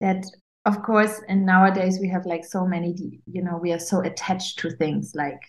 that, 0.00 0.24
of 0.64 0.82
course, 0.82 1.20
and 1.28 1.44
nowadays 1.44 1.98
we 2.00 2.08
have 2.08 2.26
like 2.26 2.44
so 2.44 2.66
many, 2.66 3.20
you 3.26 3.42
know, 3.42 3.56
we 3.56 3.72
are 3.72 3.78
so 3.78 4.00
attached 4.00 4.58
to 4.60 4.70
things 4.70 5.12
like 5.14 5.40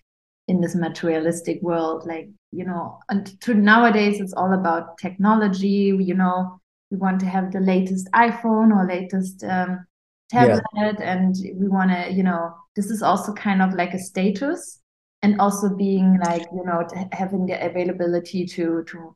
in 0.48 0.62
this 0.62 0.76
materialistic 0.76 1.62
world, 1.62 2.06
like, 2.08 2.30
you 2.52 2.66
know, 2.66 3.00
and 3.10 3.40
to 3.42 3.54
nowadays 3.54 4.20
it's 4.20 4.34
all 4.34 4.54
about 4.54 4.98
technology, 4.98 5.96
you 6.00 6.16
know, 6.16 6.60
we 6.90 6.98
want 6.98 7.20
to 7.20 7.28
have 7.28 7.52
the 7.52 7.60
latest 7.60 8.10
iPhone 8.14 8.76
or 8.76 8.88
latest 8.88 9.44
um, 9.44 9.86
tablet, 10.30 10.64
yeah. 10.76 10.92
and 11.00 11.36
we 11.60 11.68
want 11.68 11.92
to, 11.92 12.12
you 12.12 12.24
know, 12.24 12.54
this 12.76 12.90
is 12.90 13.02
also 13.02 13.34
kind 13.34 13.62
of 13.62 13.74
like 13.74 13.94
a 13.94 14.00
status, 14.00 14.80
and 15.22 15.40
also 15.42 15.76
being 15.76 16.20
like, 16.24 16.46
you 16.54 16.64
know, 16.64 16.88
having 17.12 17.46
the 17.46 17.64
availability 17.66 18.46
to 18.46 18.84
to 18.86 19.16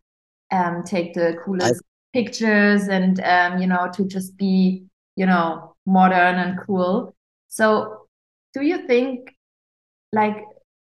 um, 0.52 0.84
take 0.84 1.14
the 1.14 1.38
coolest 1.44 1.82
I... 1.84 2.20
pictures 2.20 2.88
and 2.88 3.20
um, 3.22 3.60
you 3.60 3.68
know 3.68 3.90
to 3.94 4.06
just 4.06 4.36
be, 4.38 4.86
you 5.16 5.26
know, 5.26 5.76
modern 5.86 6.36
and 6.36 6.60
cool. 6.60 7.16
So, 7.48 8.08
do 8.54 8.62
you 8.64 8.88
think, 8.88 9.36
like, 10.12 10.38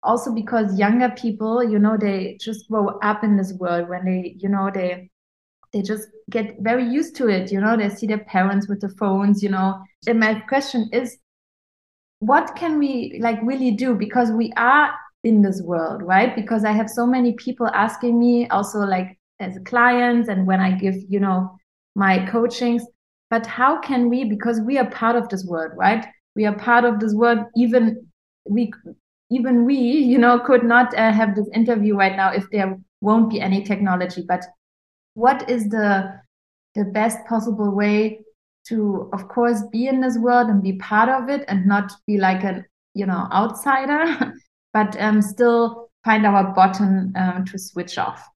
also 0.01 0.31
because 0.33 0.79
younger 0.79 1.09
people, 1.09 1.63
you 1.63 1.79
know, 1.79 1.97
they 1.97 2.37
just 2.39 2.67
grow 2.69 2.99
up 3.03 3.23
in 3.23 3.37
this 3.37 3.53
world 3.53 3.89
when 3.89 4.05
they, 4.05 4.35
you 4.37 4.49
know, 4.49 4.71
they 4.73 5.09
they 5.75 5.81
just 5.81 6.07
get 6.31 6.55
very 6.61 6.87
used 6.87 7.15
to 7.17 7.27
it 7.27 7.51
you 7.51 7.59
know 7.59 7.75
they 7.75 7.89
see 7.89 8.07
their 8.07 8.23
parents 8.23 8.69
with 8.69 8.79
the 8.79 8.89
phones 8.89 9.43
you 9.43 9.49
know. 9.49 9.83
And 10.07 10.19
my 10.19 10.35
question 10.39 10.89
is 10.93 11.17
what 12.19 12.55
can 12.55 12.79
we 12.79 13.19
like 13.21 13.39
really 13.43 13.71
do? 13.71 13.93
Because 13.93 14.31
we 14.31 14.53
are 14.55 14.91
in 15.23 15.41
this 15.41 15.61
world 15.61 16.01
right? 16.01 16.35
Because 16.35 16.63
i 16.63 16.71
have 16.71 16.89
so 16.89 17.05
many 17.05 17.33
people 17.33 17.67
asking 17.73 18.17
me 18.17 18.47
also 18.47 18.79
like 18.79 19.19
as 19.41 19.59
clients 19.65 20.29
and 20.29 20.47
when 20.47 20.61
i 20.61 20.71
give 20.71 20.95
you 21.09 21.19
know 21.19 21.57
my 21.95 22.25
coachings. 22.31 22.83
But 23.29 23.45
how 23.45 23.81
can 23.81 24.09
we 24.09 24.23
because 24.23 24.61
we 24.61 24.77
are 24.77 24.89
part 24.89 25.17
of 25.17 25.27
this 25.29 25.45
world 25.45 25.71
right? 25.75 26.05
We 26.35 26.45
are 26.45 26.55
part 26.55 26.85
of 26.85 26.99
this 26.99 27.13
world 27.13 27.39
even 27.55 28.07
we 28.45 28.71
even 29.29 29.65
we 29.65 29.75
you 29.75 30.17
know 30.17 30.39
could 30.39 30.63
not 30.63 30.93
uh, 30.97 31.11
have 31.11 31.35
this 31.35 31.49
interview 31.53 31.95
right 31.97 32.15
now 32.15 32.31
if 32.31 32.49
there 32.51 32.77
won't 33.01 33.29
be 33.29 33.41
any 33.41 33.63
technology. 33.63 34.23
But 34.27 34.45
what 35.15 35.49
is 35.49 35.67
the 35.69 36.21
the 36.75 36.85
best 36.85 37.17
possible 37.27 37.71
way 37.71 38.19
to 38.67 39.09
of 39.13 39.27
course 39.27 39.63
be 39.71 39.87
in 39.87 40.01
this 40.01 40.17
world 40.17 40.49
and 40.49 40.61
be 40.61 40.73
part 40.73 41.09
of 41.09 41.29
it 41.29 41.43
and 41.47 41.65
not 41.65 41.91
be 42.05 42.17
like 42.17 42.43
a 42.43 42.63
you 42.93 43.05
know 43.05 43.27
outsider 43.31 44.33
but 44.73 44.99
um, 45.01 45.21
still 45.21 45.89
find 46.03 46.25
our 46.25 46.53
button 46.53 47.13
um, 47.15 47.45
to 47.45 47.57
switch 47.57 47.97
off. 47.97 48.27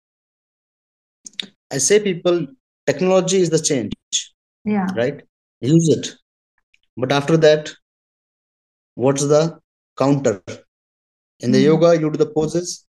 I 1.71 1.79
say 1.79 2.01
people 2.01 2.47
technology 2.87 3.39
is 3.39 3.51
the 3.51 3.59
change 3.59 3.93
yeah. 4.65 4.87
right? 4.97 5.21
Use 5.61 5.89
it. 5.89 6.15
But 6.97 7.13
after 7.13 7.37
that 7.39 7.73
what's 8.95 9.27
the 9.27 9.59
counter? 9.99 10.43
In 11.41 11.53
the 11.53 11.59
mm. 11.59 11.65
yoga 11.65 12.01
you 12.01 12.11
do 12.11 12.17
the 12.17 12.31
poses 12.31 12.87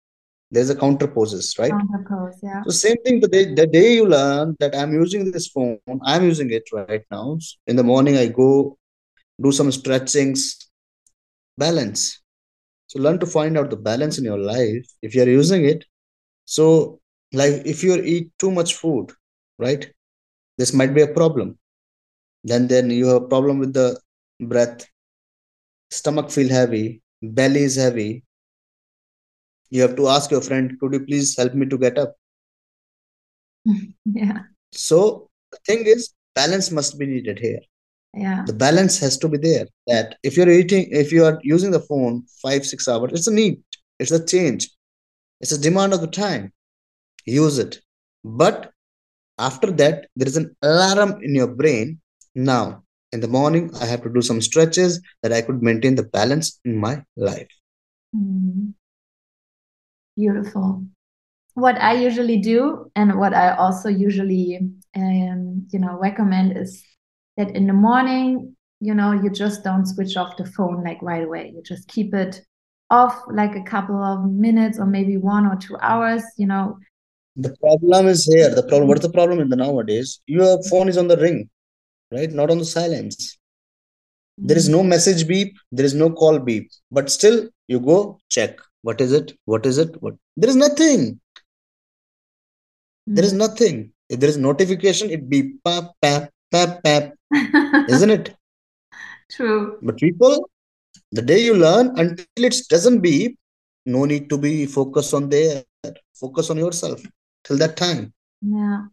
there's 0.51 0.69
a 0.69 0.75
counterposes 0.75 1.57
right? 1.59 1.71
Counter 1.71 2.05
pose, 2.07 2.39
yeah. 2.43 2.61
So 2.63 2.71
same 2.71 2.97
thing. 3.03 3.19
The 3.19 3.27
day, 3.27 3.53
the 3.53 3.67
day 3.67 3.95
you 3.95 4.07
learn 4.07 4.55
that 4.59 4.75
I'm 4.75 4.93
using 4.93 5.31
this 5.31 5.47
phone, 5.47 5.79
I'm 6.03 6.23
using 6.23 6.51
it 6.51 6.63
right 6.71 7.03
now. 7.11 7.37
In 7.67 7.75
the 7.75 7.83
morning, 7.83 8.17
I 8.17 8.27
go 8.27 8.77
do 9.41 9.51
some 9.51 9.71
stretchings, 9.71 10.69
balance. 11.57 12.21
So 12.87 12.99
learn 12.99 13.19
to 13.19 13.25
find 13.25 13.57
out 13.57 13.69
the 13.69 13.75
balance 13.75 14.17
in 14.17 14.23
your 14.23 14.37
life 14.37 14.85
if 15.01 15.15
you're 15.15 15.27
using 15.27 15.65
it. 15.65 15.85
So 16.45 16.99
like 17.33 17.65
if 17.65 17.83
you 17.83 17.95
eat 17.95 18.31
too 18.39 18.51
much 18.51 18.75
food, 18.75 19.11
right? 19.57 19.91
This 20.57 20.73
might 20.73 20.93
be 20.93 21.01
a 21.01 21.07
problem. 21.07 21.57
Then 22.43 22.67
then 22.67 22.89
you 22.91 23.07
have 23.07 23.23
a 23.23 23.27
problem 23.27 23.59
with 23.59 23.73
the 23.73 23.99
breath, 24.39 24.85
stomach 25.89 26.29
feel 26.29 26.49
heavy, 26.49 27.01
belly 27.21 27.63
is 27.63 27.75
heavy, 27.75 28.23
you 29.69 29.81
have 29.81 29.95
to 29.95 30.07
ask 30.07 30.31
your 30.31 30.41
friend 30.41 30.77
could 30.79 30.93
you 30.93 31.05
please 31.05 31.36
help 31.38 31.53
me 31.53 31.65
to 31.67 31.77
get 31.77 31.98
up? 31.98 32.15
Yeah. 34.05 34.39
So 34.72 35.29
the 35.51 35.57
thing 35.65 35.86
is 35.86 36.13
balance 36.36 36.69
must 36.72 37.00
be 37.00 37.05
needed 37.05 37.39
here. 37.39 37.62
Yeah. 38.13 38.43
The 38.45 38.53
balance 38.53 39.00
has 39.00 39.17
to 39.19 39.27
be 39.27 39.38
there 39.38 39.65
that 39.88 40.17
if 40.24 40.38
you're 40.38 40.50
eating 40.50 40.88
if 40.91 41.12
you 41.12 41.25
are 41.25 41.39
using 41.43 41.72
the 41.72 41.79
phone 41.79 42.24
five 42.41 42.65
six 42.65 42.88
hours 42.88 43.12
it's 43.13 43.27
a 43.27 43.34
need 43.34 43.62
it's 44.00 44.12
a 44.12 44.25
change 44.25 44.69
it's 45.41 45.51
a 45.51 45.60
demand 45.60 45.93
of 45.93 46.01
the 46.01 46.07
time 46.07 46.53
use 47.25 47.57
it. 47.57 47.79
But 48.24 48.72
after 49.39 49.72
that 49.72 50.07
there 50.15 50.27
is 50.27 50.38
an 50.38 50.55
alarm 50.62 51.19
in 51.24 51.36
your 51.36 51.48
brain. 51.48 52.00
Now 52.36 52.84
in 53.12 53.22
the 53.22 53.27
morning 53.27 53.72
i 53.81 53.86
have 53.86 54.03
to 54.03 54.10
do 54.15 54.22
some 54.22 54.41
stretches 54.41 55.00
that 55.22 55.31
i 55.31 55.41
could 55.41 55.62
maintain 55.62 55.95
the 55.95 56.03
balance 56.03 56.60
in 56.65 56.77
my 56.77 57.03
life. 57.15 57.48
Mm-hmm. 58.15 58.69
Beautiful. 60.15 60.86
What 61.55 61.79
I 61.81 61.93
usually 61.93 62.38
do, 62.38 62.91
and 62.95 63.17
what 63.17 63.34
I 63.34 63.55
also 63.55 63.89
usually, 63.89 64.60
um, 64.95 65.67
you 65.72 65.79
know, 65.79 65.98
recommend 65.98 66.57
is 66.57 66.84
that 67.38 67.55
in 67.55 67.67
the 67.67 67.74
morning, 67.74 68.55
you 68.81 68.93
know, 68.93 69.13
you 69.13 69.29
just 69.29 69.63
don't 69.63 69.86
switch 69.86 70.17
off 70.17 70.38
the 70.38 70.45
phone 70.45 70.84
like 70.84 71.01
right 71.01 71.24
away. 71.24 71.51
You 71.55 71.62
just 71.63 71.88
keep 71.88 72.13
it 72.13 72.41
off 72.89 73.17
like 73.31 73.55
a 73.55 73.63
couple 73.63 74.01
of 74.03 74.29
minutes 74.29 74.79
or 74.79 74.86
maybe 74.86 75.17
one 75.17 75.45
or 75.45 75.55
two 75.55 75.77
hours. 75.81 76.24
You 76.38 76.48
know. 76.48 76.77
The 77.38 77.55
problem 77.60 78.07
is 78.07 78.25
here. 78.25 78.53
The 78.53 78.63
problem. 78.63 78.88
What's 78.88 79.01
the 79.01 79.10
problem 79.10 79.39
in 79.39 79.50
the 79.50 79.55
nowadays? 79.55 80.22
Your 80.27 80.62
phone 80.63 80.89
is 80.89 80.98
on 80.98 81.07
the 81.07 81.17
ring, 81.17 81.50
right? 82.12 82.31
Not 82.31 82.50
on 82.50 82.57
the 82.57 82.65
silence. 82.65 83.38
There 84.38 84.57
is 84.57 84.67
no 84.67 84.81
mm. 84.81 84.88
message 84.88 85.27
beep. 85.27 85.55
There 85.72 85.86
is 85.86 85.93
no 85.93 86.10
call 86.10 86.39
beep. 86.39 86.69
But 86.91 87.10
still, 87.10 87.50
you 87.67 87.79
go 87.79 88.19
check 88.29 88.57
what 88.85 89.01
is 89.01 89.13
it? 89.13 89.33
What 89.45 89.65
is 89.65 89.79
it? 89.79 89.99
What? 90.01 90.13
There 90.37 90.49
is 90.49 90.55
nothing. 90.55 91.19
Mm. 93.09 93.15
there 93.15 93.25
is 93.25 93.31
hmm. 93.31 93.39
nothing. 93.39 93.91
If 94.09 94.19
there 94.19 94.29
is 94.29 94.37
notification 94.37 95.09
it 95.09 95.27
be 95.27 95.39
pap 95.65 95.85
pap 96.01 96.29
pap 96.51 96.83
pap. 96.83 97.13
Isn't 97.89 98.11
it? 98.11 98.35
True. 99.31 99.79
But 99.81 99.97
people 99.97 100.49
the 101.11 101.23
day 101.23 101.39
you 101.43 101.55
learn 101.55 101.97
until 101.97 102.45
it 102.49 102.55
doesn't 102.69 103.01
beep 103.01 103.39
no 103.87 104.05
need 104.05 104.29
to 104.29 104.37
be 104.37 104.67
focused 104.67 105.15
on 105.15 105.29
there. 105.29 105.63
Focus 106.13 106.51
on 106.51 106.57
yourself 106.57 107.01
till 107.43 107.57
that 107.57 107.75
time. 107.77 108.13
Yeah. 108.41 108.85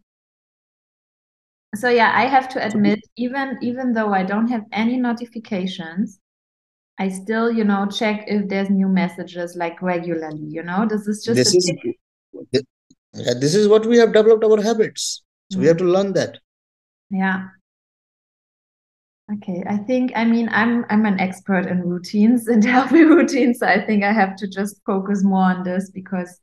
So 1.75 1.89
yeah 1.89 2.11
i 2.15 2.25
have 2.33 2.49
to 2.49 2.65
admit 2.65 2.99
even 3.17 3.57
even 3.61 3.93
though 3.93 4.13
i 4.13 4.23
don't 4.23 4.47
have 4.47 4.65
any 4.71 4.97
notifications 4.97 6.19
I 6.99 7.09
still, 7.09 7.51
you 7.51 7.63
know, 7.63 7.87
check 7.87 8.25
if 8.27 8.47
there's 8.47 8.69
new 8.69 8.87
messages 8.87 9.55
like 9.55 9.81
regularly. 9.81 10.45
You 10.47 10.63
know, 10.63 10.85
this 10.87 11.07
is 11.07 11.23
just 11.23 11.37
this 11.37 11.55
is 11.55 11.71
this 13.13 13.55
is 13.55 13.67
what 13.67 13.85
we 13.85 13.97
have 13.97 14.13
developed 14.13 14.43
our 14.43 14.61
habits. 14.61 15.23
So 15.51 15.57
mm. 15.57 15.61
we 15.61 15.67
have 15.67 15.77
to 15.77 15.85
learn 15.85 16.13
that. 16.13 16.37
Yeah. 17.09 17.47
Okay, 19.35 19.63
I 19.67 19.77
think 19.77 20.11
I 20.15 20.25
mean 20.25 20.49
I'm 20.51 20.85
I'm 20.89 21.05
an 21.05 21.19
expert 21.19 21.67
in 21.67 21.81
routines 21.81 22.47
and 22.47 22.63
healthy 22.75 23.03
routines. 23.03 23.59
So 23.59 23.67
I 23.67 23.83
think 23.85 24.03
I 24.03 24.11
have 24.11 24.35
to 24.37 24.47
just 24.47 24.81
focus 24.85 25.23
more 25.23 25.43
on 25.43 25.63
this 25.63 25.89
because, 25.89 26.39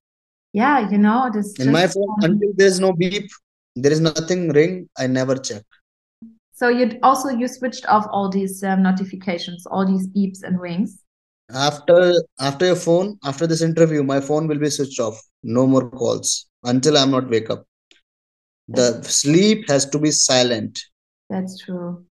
yeah, 0.53 0.91
you 0.91 0.99
know, 0.99 1.31
this. 1.33 1.59
In 1.61 1.71
my 1.71 1.87
phone, 1.87 2.17
until 2.23 2.53
there's 2.57 2.81
no 2.81 2.93
beep, 2.93 3.31
there 3.77 3.93
is 3.93 4.01
nothing 4.01 4.49
ring. 4.51 4.89
I 4.99 5.07
never 5.07 5.37
check. 5.37 5.63
So 6.61 6.69
you 6.69 6.99
also 7.03 7.31
you 7.31 7.49
switched 7.49 7.87
off 7.87 8.07
all 8.13 8.29
these 8.29 8.63
um, 8.63 8.83
notifications, 8.83 9.65
all 9.65 9.87
these 9.87 10.07
beeps 10.09 10.43
and 10.43 10.61
rings. 10.61 11.03
After 11.55 12.13
after 12.39 12.67
your 12.67 12.77
phone, 12.77 13.19
after 13.25 13.47
this 13.47 13.63
interview, 13.63 14.03
my 14.03 14.21
phone 14.21 14.47
will 14.47 14.59
be 14.59 14.69
switched 14.69 15.01
off. 15.01 15.19
No 15.43 15.67
more 15.67 15.89
calls 15.89 16.47
until 16.65 16.99
I'm 16.99 17.13
not 17.13 17.31
wake 17.31 17.49
up. 17.49 17.65
The 18.69 19.03
sleep 19.05 19.71
has 19.71 19.89
to 19.89 19.99
be 19.99 20.11
silent. 20.11 20.79
That's 21.31 21.59
true. 21.65 22.05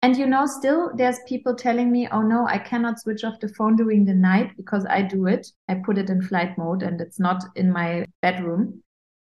And 0.00 0.16
you 0.16 0.26
know, 0.26 0.46
still 0.46 0.90
there's 0.96 1.18
people 1.28 1.54
telling 1.54 1.92
me, 1.92 2.08
oh 2.10 2.22
no, 2.22 2.46
I 2.46 2.56
cannot 2.56 3.00
switch 3.00 3.22
off 3.22 3.38
the 3.40 3.48
phone 3.48 3.76
during 3.76 4.06
the 4.06 4.14
night 4.14 4.56
because 4.56 4.86
I 4.88 5.02
do 5.02 5.26
it. 5.26 5.46
I 5.68 5.74
put 5.74 5.98
it 5.98 6.08
in 6.08 6.22
flight 6.22 6.56
mode 6.56 6.82
and 6.82 7.02
it's 7.02 7.20
not 7.20 7.44
in 7.54 7.70
my 7.70 8.06
bedroom 8.22 8.82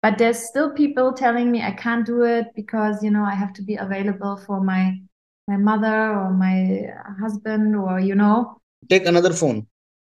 but 0.03 0.17
there's 0.17 0.37
still 0.37 0.71
people 0.71 1.13
telling 1.13 1.51
me 1.51 1.61
I 1.63 1.71
can't 1.71 2.05
do 2.05 2.23
it 2.23 2.47
because 2.55 3.01
you 3.03 3.09
know 3.09 3.23
I 3.23 3.33
have 3.33 3.53
to 3.53 3.63
be 3.63 3.75
available 3.75 4.37
for 4.45 4.61
my 4.61 4.99
my 5.47 5.57
mother 5.57 5.97
or 6.19 6.31
my 6.31 6.87
husband 7.19 7.75
or 7.75 7.99
you 7.99 8.15
know 8.15 8.61
take 8.89 9.05
another 9.05 9.33
phone 9.33 9.65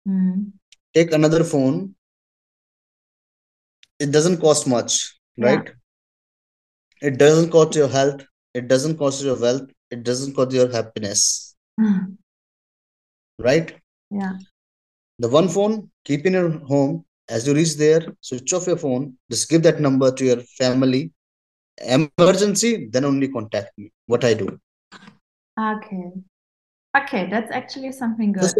mm. 0.08 0.52
take 0.94 1.12
another 1.12 1.42
phone 1.42 1.94
it 3.98 4.12
doesn't 4.12 4.40
cost 4.40 4.68
much 4.68 5.18
right 5.38 5.72
yeah. 7.02 7.08
it 7.08 7.18
doesn't 7.18 7.50
cost 7.50 7.74
your 7.74 7.88
health 7.88 8.22
it 8.54 8.68
doesn't 8.68 8.96
cost 8.98 9.24
your 9.24 9.40
wealth 9.40 9.68
it 9.90 10.04
doesn't 10.04 10.34
cost 10.34 10.52
your 10.52 10.70
happiness 10.70 11.56
mm. 11.80 12.16
right 13.38 13.74
Yeah. 14.10 14.38
The 15.18 15.28
one 15.28 15.48
phone, 15.48 15.90
keep 16.04 16.26
in 16.26 16.34
your 16.34 16.50
home. 16.50 17.04
As 17.28 17.46
you 17.46 17.54
reach 17.54 17.76
there, 17.76 18.06
switch 18.20 18.52
off 18.52 18.66
your 18.66 18.76
phone. 18.76 19.16
Just 19.30 19.48
give 19.48 19.62
that 19.64 19.80
number 19.80 20.12
to 20.12 20.24
your 20.24 20.40
family. 20.58 21.12
Emergency, 21.78 22.86
then 22.90 23.04
only 23.04 23.28
contact 23.28 23.76
me. 23.76 23.92
What 24.06 24.24
I 24.24 24.34
do. 24.34 24.58
Okay. 25.58 26.12
Okay, 26.96 27.28
that's 27.28 27.50
actually 27.52 27.92
something 27.92 28.32
good. 28.32 28.52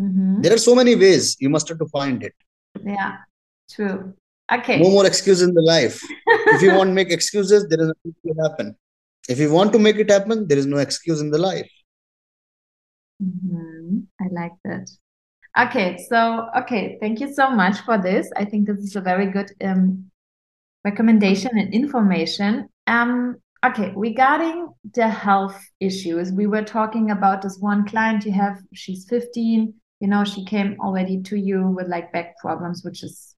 Mm-hmm. 0.00 0.42
There 0.42 0.54
are 0.54 0.58
so 0.58 0.74
many 0.74 0.94
ways. 0.94 1.36
You 1.38 1.50
must 1.50 1.68
have 1.68 1.78
to 1.78 1.86
find 1.86 2.22
it. 2.22 2.34
Yeah, 2.84 3.18
true. 3.70 4.14
Okay. 4.50 4.80
No 4.80 4.90
more 4.90 5.06
excuses 5.06 5.46
in 5.46 5.54
the 5.54 5.62
life. 5.62 6.00
if 6.26 6.62
you 6.62 6.74
want 6.74 6.88
to 6.88 6.94
make 6.94 7.10
excuses, 7.10 7.68
there 7.68 7.80
is 7.80 7.88
nothing 7.88 8.14
to 8.26 8.42
happen. 8.42 8.76
If 9.28 9.38
you 9.38 9.52
want 9.52 9.72
to 9.72 9.78
make 9.78 9.96
it 9.96 10.10
happen, 10.10 10.48
there 10.48 10.56
is 10.56 10.66
no 10.66 10.78
excuse 10.78 11.20
in 11.20 11.30
the 11.30 11.38
life. 11.38 11.70
Mm-hmm. 13.22 13.98
I 14.20 14.24
like 14.30 14.52
that. 14.64 14.88
Okay, 15.58 15.98
so 16.08 16.48
okay, 16.56 16.98
thank 17.00 17.18
you 17.18 17.34
so 17.34 17.50
much 17.50 17.80
for 17.80 17.98
this. 17.98 18.30
I 18.36 18.44
think 18.44 18.68
this 18.68 18.78
is 18.78 18.94
a 18.94 19.00
very 19.00 19.26
good 19.26 19.50
um, 19.60 20.08
recommendation 20.84 21.58
and 21.58 21.74
information. 21.74 22.68
Um, 22.86 23.38
okay, 23.66 23.92
regarding 23.96 24.68
the 24.94 25.08
health 25.08 25.60
issues, 25.80 26.30
we 26.30 26.46
were 26.46 26.62
talking 26.62 27.10
about 27.10 27.42
this 27.42 27.58
one 27.58 27.84
client 27.88 28.24
you 28.24 28.30
have. 28.32 28.60
She's 28.72 29.04
15. 29.08 29.74
You 29.98 30.08
know, 30.08 30.22
she 30.22 30.44
came 30.44 30.76
already 30.78 31.22
to 31.22 31.36
you 31.36 31.66
with 31.66 31.88
like 31.88 32.12
back 32.12 32.38
problems, 32.38 32.84
which 32.84 33.02
is, 33.02 33.34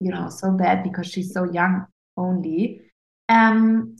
you 0.00 0.10
know, 0.10 0.28
so 0.28 0.50
bad 0.50 0.82
because 0.82 1.06
she's 1.06 1.32
so 1.32 1.44
young 1.44 1.86
only. 2.18 2.82
Um, 3.30 3.96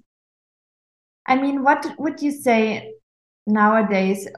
I 1.27 1.37
mean, 1.37 1.63
what 1.63 1.95
would 1.99 2.21
you 2.21 2.31
say 2.31 2.93
nowadays 3.47 4.29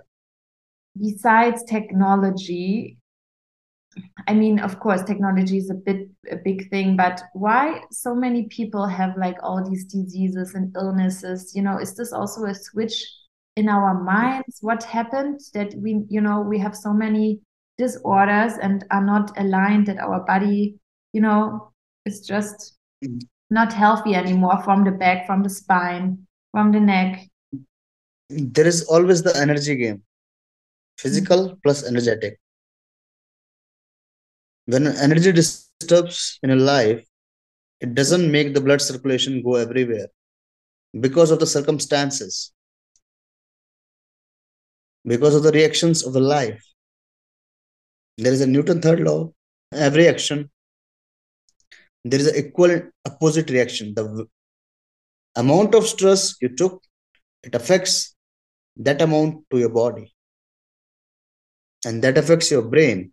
besides 0.97 1.64
technology 1.64 2.99
i 4.28 4.35
mean 4.35 4.61
of 4.61 4.78
course 4.78 5.02
technology 5.02 5.59
is 5.59 5.70
a 5.70 5.75
bit 5.75 6.09
a 6.30 6.37
big 6.37 6.68
thing 6.70 6.97
but 6.97 7.23
why 7.32 7.80
so 7.90 8.14
many 8.14 8.44
people 8.44 8.87
have 8.87 9.16
like 9.16 9.37
all 9.42 9.68
these 9.68 9.85
diseases 9.85 10.54
and 10.54 10.75
illnesses? 10.76 11.52
You 11.54 11.62
know 11.62 11.78
is 11.78 11.97
this 11.97 12.12
also 12.12 12.44
a 12.44 12.54
switch 12.54 13.04
in 13.56 13.68
our 13.68 13.94
minds? 14.02 14.59
What 14.61 14.85
happened 14.85 15.40
that 15.54 15.75
we 15.75 16.02
you 16.09 16.20
know 16.20 16.40
we 16.40 16.59
have 16.59 16.76
so 16.76 16.92
many 16.92 17.40
disorders 17.78 18.54
and 18.61 18.85
are 18.90 19.04
not 19.04 19.32
aligned 19.38 19.87
that 19.87 19.99
our 19.99 20.20
body 20.20 20.76
you 21.12 21.20
know 21.20 21.73
is 22.06 22.20
just 22.26 22.76
mm. 23.04 23.20
not 23.50 23.73
healthy 23.73 24.14
anymore 24.14 24.62
from 24.62 24.85
the 24.85 24.92
back 24.92 25.26
from 25.26 25.42
the 25.42 25.50
spine 25.50 26.26
from 26.52 26.73
the 26.73 26.80
neck? 26.80 27.26
There 28.28 28.66
is 28.66 28.85
always 28.85 29.23
the 29.23 29.37
energy 29.37 29.75
game. 29.76 30.02
Physical 30.99 31.50
mm. 31.50 31.62
plus 31.62 31.87
energetic 31.87 32.38
when 34.71 34.87
energy 35.07 35.33
disturbs 35.33 36.39
in 36.43 36.50
a 36.50 36.57
life 36.57 37.03
it 37.81 37.95
doesn't 37.95 38.31
make 38.31 38.53
the 38.55 38.61
blood 38.61 38.83
circulation 38.83 39.43
go 39.43 39.55
everywhere 39.55 40.09
because 41.00 41.31
of 41.31 41.39
the 41.41 41.47
circumstances. 41.47 42.53
Because 45.05 45.35
of 45.35 45.43
the 45.43 45.53
reactions 45.53 46.05
of 46.07 46.12
the 46.12 46.21
life. 46.21 46.62
There 48.19 48.33
is 48.33 48.43
a 48.43 48.47
newton 48.47 48.83
third 48.83 49.00
law. 49.00 49.33
Every 49.73 50.09
action 50.09 50.50
there 52.05 52.21
is 52.21 52.29
an 52.29 52.37
equal 52.37 52.81
opposite 53.07 53.50
reaction. 53.50 53.95
The 53.95 54.27
amount 55.37 55.75
of 55.75 55.87
stress 55.87 56.35
you 56.40 56.55
took 56.57 56.83
it 57.42 57.55
affects 57.55 58.14
that 58.77 59.03
amount 59.03 59.44
to 59.51 59.59
your 59.59 59.68
body. 59.68 60.14
And 61.85 62.03
that 62.03 62.18
affects 62.18 62.51
your 62.51 62.62
brain 62.62 63.12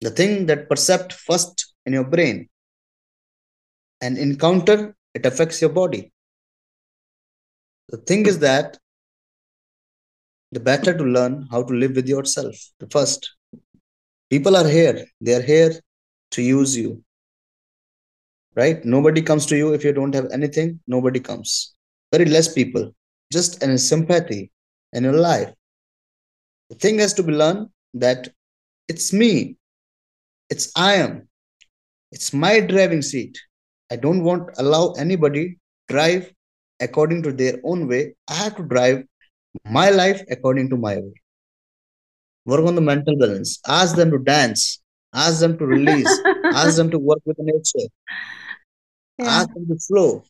the 0.00 0.10
thing 0.10 0.46
that 0.46 0.68
percept 0.68 1.12
first 1.12 1.74
in 1.86 1.92
your 1.92 2.04
brain 2.04 2.48
and 4.00 4.16
encounter 4.16 4.94
it 5.14 5.26
affects 5.26 5.60
your 5.60 5.70
body. 5.70 6.12
The 7.88 7.96
thing 7.96 8.26
is 8.26 8.38
that 8.40 8.78
the 10.52 10.60
better 10.60 10.96
to 10.96 11.04
learn 11.04 11.48
how 11.50 11.62
to 11.62 11.74
live 11.74 11.96
with 11.96 12.08
yourself 12.08 12.54
the 12.78 12.86
first. 12.88 13.34
People 14.30 14.56
are 14.56 14.68
here 14.68 15.06
they 15.20 15.34
are 15.34 15.42
here 15.42 15.72
to 16.32 16.42
use 16.42 16.76
you 16.76 17.02
right? 18.58 18.84
Nobody 18.84 19.22
comes 19.22 19.46
to 19.46 19.56
you 19.56 19.72
if 19.72 19.84
you 19.84 19.92
don't 19.92 20.14
have 20.14 20.30
anything 20.32 20.80
nobody 20.86 21.20
comes. 21.20 21.74
Very 22.12 22.24
less 22.24 22.52
people 22.52 22.92
just 23.32 23.62
in 23.62 23.78
sympathy 23.78 24.50
in 24.92 25.04
your 25.04 25.18
life. 25.30 25.52
The 26.70 26.76
thing 26.76 26.98
has 26.98 27.14
to 27.14 27.22
be 27.22 27.32
learned 27.32 27.68
that 27.94 28.28
it's 28.88 29.12
me, 29.12 29.56
it's 30.50 30.70
I 30.76 30.94
am, 30.94 31.28
it's 32.12 32.32
my 32.32 32.60
driving 32.60 33.02
seat. 33.02 33.38
I 33.90 33.96
don't 33.96 34.22
want 34.22 34.48
to 34.48 34.62
allow 34.62 34.92
anybody 34.92 35.58
drive 35.88 36.32
according 36.80 37.22
to 37.24 37.32
their 37.32 37.54
own 37.64 37.88
way. 37.88 38.14
I 38.28 38.34
have 38.34 38.56
to 38.56 38.62
drive 38.62 39.04
my 39.64 39.90
life 39.90 40.22
according 40.30 40.70
to 40.70 40.76
my 40.76 40.96
way. 40.96 41.12
Work 42.44 42.66
on 42.66 42.74
the 42.74 42.80
mental 42.80 43.16
balance. 43.16 43.60
Ask 43.66 43.96
them 43.96 44.10
to 44.10 44.18
dance. 44.18 44.80
Ask 45.12 45.40
them 45.40 45.58
to 45.58 45.66
release. 45.66 46.20
ask 46.44 46.76
them 46.76 46.90
to 46.90 46.98
work 46.98 47.20
with 47.24 47.36
nature. 47.38 47.88
Yeah. 49.18 49.26
Ask 49.26 49.52
them 49.54 49.66
to 49.68 49.76
flow. 49.86 50.24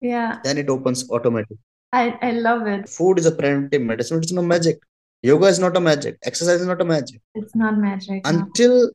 Yeah. 0.00 0.40
Then 0.44 0.58
it 0.58 0.68
opens 0.68 1.10
automatically. 1.10 1.58
I, 1.92 2.18
I 2.20 2.32
love 2.32 2.66
it. 2.66 2.88
Food 2.88 3.18
is 3.18 3.26
a 3.26 3.32
preventive 3.32 3.82
medicine. 3.82 4.18
It's 4.18 4.32
no 4.32 4.42
magic. 4.42 4.78
Yoga 5.22 5.46
is 5.46 5.58
not 5.58 5.76
a 5.76 5.80
magic. 5.80 6.18
Exercise 6.24 6.60
is 6.60 6.66
not 6.66 6.80
a 6.80 6.84
magic. 6.84 7.20
It's 7.34 7.54
not 7.54 7.78
magic. 7.78 8.26
Until 8.26 8.86
no. 8.86 8.90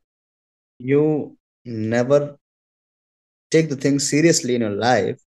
You 0.79 1.37
never 1.65 2.37
take 3.51 3.69
the 3.69 3.75
thing 3.75 3.99
seriously 3.99 4.55
in 4.55 4.61
your 4.61 4.71
life, 4.71 5.19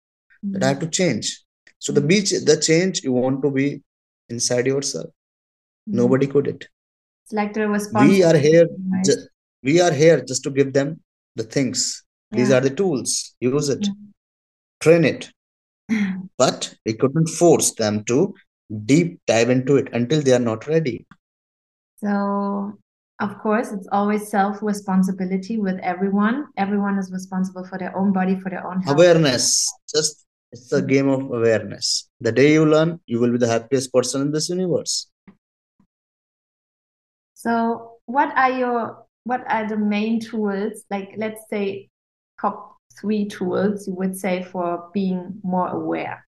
mm-hmm. 0.45 0.53
that 0.53 0.63
I 0.65 0.69
have 0.69 0.81
to 0.81 0.89
change. 0.89 1.43
So 1.79 1.93
the 1.93 2.01
mm-hmm. 2.01 2.09
beach, 2.09 2.31
the 2.31 2.61
change 2.61 3.03
you 3.03 3.13
want 3.13 3.43
to 3.43 3.51
be 3.51 3.83
inside 4.29 4.67
yourself. 4.67 5.07
Mm-hmm. 5.07 5.97
Nobody 5.97 6.27
could 6.27 6.49
it. 6.49 6.69
It's 7.25 7.33
like 7.33 7.55
the 7.55 7.69
We 8.01 8.23
are 8.23 8.37
here. 8.37 8.69
Right? 8.91 9.05
Ju- 9.05 9.27
we 9.63 9.81
are 9.81 9.93
here 9.93 10.25
just 10.25 10.43
to 10.45 10.51
give 10.51 10.73
them 10.73 11.01
the 11.37 11.45
things. 11.45 12.05
Yeah. 12.31 12.39
These 12.39 12.53
are 12.53 12.61
the 12.61 12.71
tools. 12.71 13.35
Use 13.41 13.69
it. 13.69 13.87
Yeah. 13.87 13.93
Train 14.81 15.05
it. 15.05 15.31
but 16.39 16.75
we 16.87 16.95
couldn't 16.95 17.29
force 17.29 17.75
them 17.75 18.05
to 18.05 18.35
deep 18.87 19.21
dive 19.27 19.51
into 19.51 19.77
it 19.77 19.89
until 19.93 20.23
they 20.23 20.33
are 20.33 20.39
not 20.39 20.67
ready. 20.67 21.07
So, 21.99 22.79
of 23.23 23.39
course, 23.39 23.73
it's 23.73 23.89
always 23.93 24.29
self 24.29 24.63
responsibility 24.63 25.59
with 25.59 25.79
everyone. 25.83 26.47
Everyone 26.57 26.99
is 26.99 27.13
responsible 27.13 27.65
for 27.65 27.79
their 27.79 27.97
own 27.97 28.13
body, 28.13 28.39
for 28.39 28.51
their 28.51 28.67
own 28.67 28.83
health. 28.83 28.97
Awareness. 28.97 29.73
Just 29.95 30.27
it's 30.51 30.73
a 30.73 30.83
game 30.83 31.09
of 31.09 31.23
awareness. 31.31 32.11
The 32.21 32.33
day 32.33 32.53
you 32.53 32.67
learn, 32.67 33.01
you 33.07 33.21
will 33.21 33.33
be 33.33 33.39
the 33.39 33.49
happiest 33.49 33.93
person 33.93 34.23
in 34.23 34.33
this 34.33 34.49
universe. 34.49 35.11
So, 37.35 37.99
what 38.07 38.37
are 38.37 38.51
your 38.51 39.07
what 39.25 39.45
are 39.49 39.69
the 39.69 39.79
main 39.79 40.21
tools? 40.21 40.85
Like, 40.91 41.15
let's 41.17 41.43
say, 41.49 41.89
top 42.41 42.77
three 43.01 43.27
tools 43.29 43.87
you 43.87 43.95
would 43.95 44.17
say 44.17 44.43
for 44.43 44.91
being 44.93 45.41
more 45.43 45.69
aware 45.69 46.27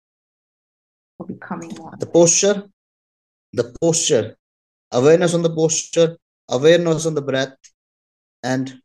for 1.18 1.28
becoming 1.28 1.76
one? 1.76 2.00
The 2.00 2.06
posture, 2.08 2.64
the 3.54 3.76
posture, 3.82 4.38
awareness 4.92 5.34
on 5.34 5.44
the 5.44 5.54
posture, 5.54 6.18
awareness 6.50 7.06
on 7.06 7.16
the 7.16 7.22
breath, 7.22 7.56
and 8.44 8.80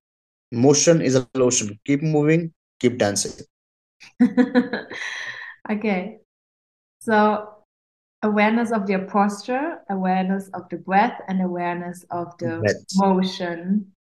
motion 0.51 1.01
is 1.01 1.14
a 1.14 1.27
lotion. 1.35 1.79
Keep 1.85 2.03
moving, 2.03 2.53
keep 2.81 2.98
dancing. 2.98 3.44
okay. 5.70 6.18
So 7.01 7.48
awareness 8.22 8.70
of 8.70 8.88
your 8.88 9.07
posture, 9.07 9.79
awareness 9.90 10.48
of 10.55 10.68
the 10.70 10.77
breath, 10.77 11.20
and 11.29 11.42
awareness 11.42 12.05
of 12.11 12.37
the 12.38 12.59
breath. 12.61 12.77
motion 12.94 13.92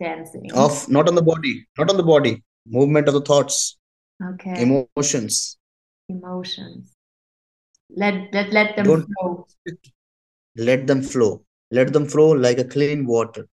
dancing. 0.00 0.50
Of 0.54 0.88
not 0.88 1.08
on 1.08 1.14
the 1.14 1.22
body, 1.22 1.66
not 1.78 1.90
on 1.90 1.96
the 1.96 2.02
body. 2.02 2.42
Movement 2.66 3.08
of 3.08 3.14
the 3.14 3.20
thoughts. 3.20 3.76
Okay. 4.22 4.62
Emotions. 4.62 5.58
Emotions. 6.08 6.94
Let 7.90 8.32
let 8.32 8.52
let 8.52 8.76
them 8.76 8.86
Don't 8.86 9.06
flow. 9.18 9.46
Let 10.56 10.86
them 10.86 11.02
flow. 11.02 11.44
Let 11.72 11.92
them 11.92 12.06
flow 12.06 12.30
like 12.30 12.58
a 12.58 12.64
clean 12.64 13.04
water. 13.06 13.48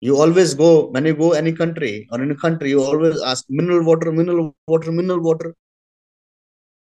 You 0.00 0.16
always 0.16 0.54
go 0.54 0.86
when 0.86 1.04
you 1.04 1.14
go 1.14 1.32
any 1.32 1.52
country 1.52 2.08
or 2.10 2.22
any 2.22 2.36
country, 2.36 2.70
you 2.70 2.82
always 2.82 3.20
ask 3.20 3.44
mineral 3.48 3.84
water, 3.84 4.12
mineral 4.12 4.54
water, 4.66 4.92
mineral 4.92 5.20
water. 5.20 5.54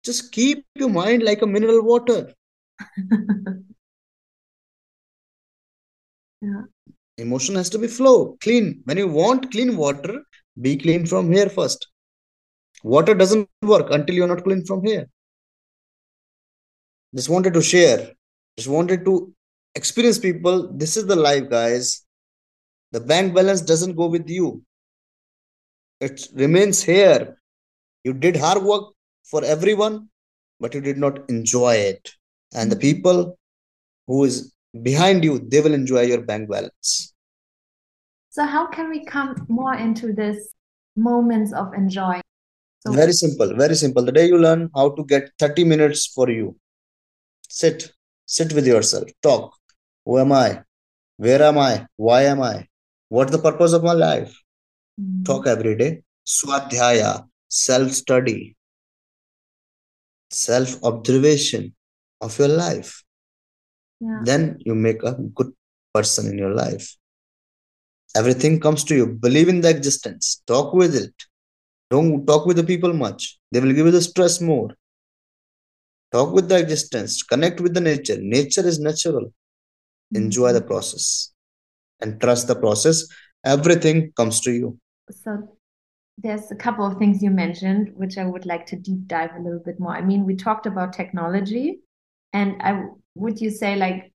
Just 0.04 0.32
keep 0.32 0.66
your 0.76 0.90
mind 0.90 1.22
like 1.24 1.42
a 1.44 1.48
mineral 1.48 1.84
water. 1.84 2.34
yeah. 6.42 6.62
Emotion 7.18 7.56
has 7.56 7.70
to 7.70 7.78
be 7.78 7.88
flow, 7.88 8.38
clean. 8.42 8.82
When 8.86 8.98
you 8.98 9.10
want 9.10 9.52
clean 9.52 9.78
water, 9.78 10.24
be 10.60 10.78
clean 10.78 11.06
from 11.06 11.32
here 11.32 11.50
first. 11.50 11.86
Water 12.84 13.14
doesn't 13.14 13.48
work 13.62 13.92
until 13.92 14.16
you're 14.16 14.28
not 14.28 14.44
clean 14.44 14.66
from 14.66 14.84
here 14.84 15.08
just 17.16 17.30
wanted 17.30 17.54
to 17.54 17.62
share 17.62 18.12
just 18.58 18.70
wanted 18.70 19.04
to 19.06 19.34
experienced 19.76 20.22
people, 20.22 20.72
this 20.74 20.98
is 20.98 21.06
the 21.06 21.16
life, 21.16 21.50
guys. 21.50 22.06
The 22.92 23.00
bank 23.00 23.34
balance 23.34 23.62
doesn't 23.62 23.96
go 23.96 24.08
with 24.08 24.30
you, 24.30 24.64
it 26.02 26.28
remains 26.34 26.82
here. 26.84 27.38
You 28.04 28.14
did 28.14 28.36
hard 28.36 28.64
work 28.64 28.86
for 29.24 29.44
everyone, 29.46 30.10
but 30.60 30.74
you 30.74 30.82
did 30.82 30.98
not 30.98 31.30
enjoy 31.30 31.76
it. 31.76 32.12
And 32.54 32.72
the 32.72 32.76
people 32.76 33.38
who 34.08 34.24
is 34.26 34.54
behind 34.82 35.24
you, 35.24 35.40
they 35.40 35.62
will 35.62 35.74
enjoy 35.74 36.02
your 36.02 36.22
bank 36.22 36.50
balance. 36.50 37.14
So, 38.30 38.46
how 38.46 38.68
can 38.68 38.90
we 38.90 39.06
come 39.06 39.46
more 39.48 39.76
into 39.76 40.14
this 40.14 40.54
moments 40.96 41.54
of 41.54 41.74
enjoying? 41.74 42.22
So, 42.80 42.94
Very 42.94 43.14
simple, 43.14 43.56
very 43.56 43.76
simple. 43.76 44.04
The 44.04 44.12
day 44.12 44.26
you 44.28 44.38
learn 44.38 44.70
how 44.76 44.90
to 44.96 45.06
get 45.06 45.30
30 45.38 45.64
minutes 45.66 46.08
for 46.08 46.30
you, 46.30 46.56
sit, 47.48 47.92
sit 48.26 48.54
with 48.54 48.66
yourself, 48.66 49.08
talk. 49.22 49.54
Who 50.12 50.20
am 50.20 50.34
I? 50.34 50.62
Where 51.16 51.42
am 51.42 51.58
I? 51.58 51.88
Why 51.96 52.24
am 52.24 52.42
I? 52.42 52.68
What's 53.08 53.32
the 53.32 53.40
purpose 53.40 53.72
of 53.72 53.82
my 53.82 53.94
life? 53.94 54.38
Mm. 55.00 55.24
Talk 55.24 55.48
every 55.48 55.78
day. 55.78 56.04
Swadhyaya, 56.28 57.26
self 57.48 57.92
study, 57.94 58.58
self 60.30 60.84
observation 60.84 61.74
of 62.20 62.38
your 62.38 62.50
life. 62.50 62.92
yeah. 64.02 64.20
Then 64.26 64.58
you 64.66 64.76
make 64.76 65.02
a 65.04 65.14
good 65.14 65.54
person 65.94 66.28
in 66.28 66.38
your 66.38 66.54
life. 66.56 66.94
Everything 68.14 68.60
comes 68.60 68.84
to 68.90 68.96
you. 68.96 69.08
Believe 69.08 69.48
in 69.48 69.62
the 69.62 69.70
existence. 69.70 70.44
Talk 70.46 70.74
with 70.74 70.94
it. 70.94 71.14
Don't 71.90 72.26
talk 72.26 72.46
with 72.46 72.58
the 72.58 72.66
people 72.66 72.92
much. 72.92 73.40
They 73.54 73.62
will 73.62 73.72
give 73.78 73.86
you 73.86 73.92
the 74.00 74.02
stress 74.02 74.42
more. 74.42 74.72
Talk 76.12 76.34
with 76.34 76.50
the 76.50 76.60
existence. 76.60 77.24
Connect 77.24 77.62
with 77.62 77.74
the 77.74 77.80
nature. 77.92 78.18
Nature 78.20 78.68
is 78.68 78.78
natural. 78.82 79.32
Enjoy 80.14 80.54
the 80.54 80.60
mm-hmm. 80.60 80.68
process 80.68 81.32
and 82.02 82.20
trust 82.20 82.48
the 82.48 82.56
process. 82.56 83.08
Everything 83.46 84.12
comes 84.14 84.42
to 84.42 84.52
you. 84.52 84.78
So 85.10 85.58
there's 86.18 86.52
a 86.52 86.56
couple 86.56 86.86
of 86.86 86.98
things 86.98 87.24
you 87.24 87.32
mentioned, 87.32 87.92
which 87.96 88.18
I 88.18 88.26
would 88.26 88.46
like 88.46 88.66
to 88.68 88.76
deep 88.76 89.08
dive 89.08 89.32
a 89.38 89.42
little 89.42 89.60
bit 89.60 89.80
more. 89.80 89.96
I 89.96 90.02
mean, 90.02 90.26
we 90.26 90.36
talked 90.36 90.66
about 90.66 90.94
technology, 90.94 91.80
and 92.34 92.62
I 92.62 92.86
would 93.16 93.42
you 93.42 93.50
say 93.50 93.76
like 93.76 94.12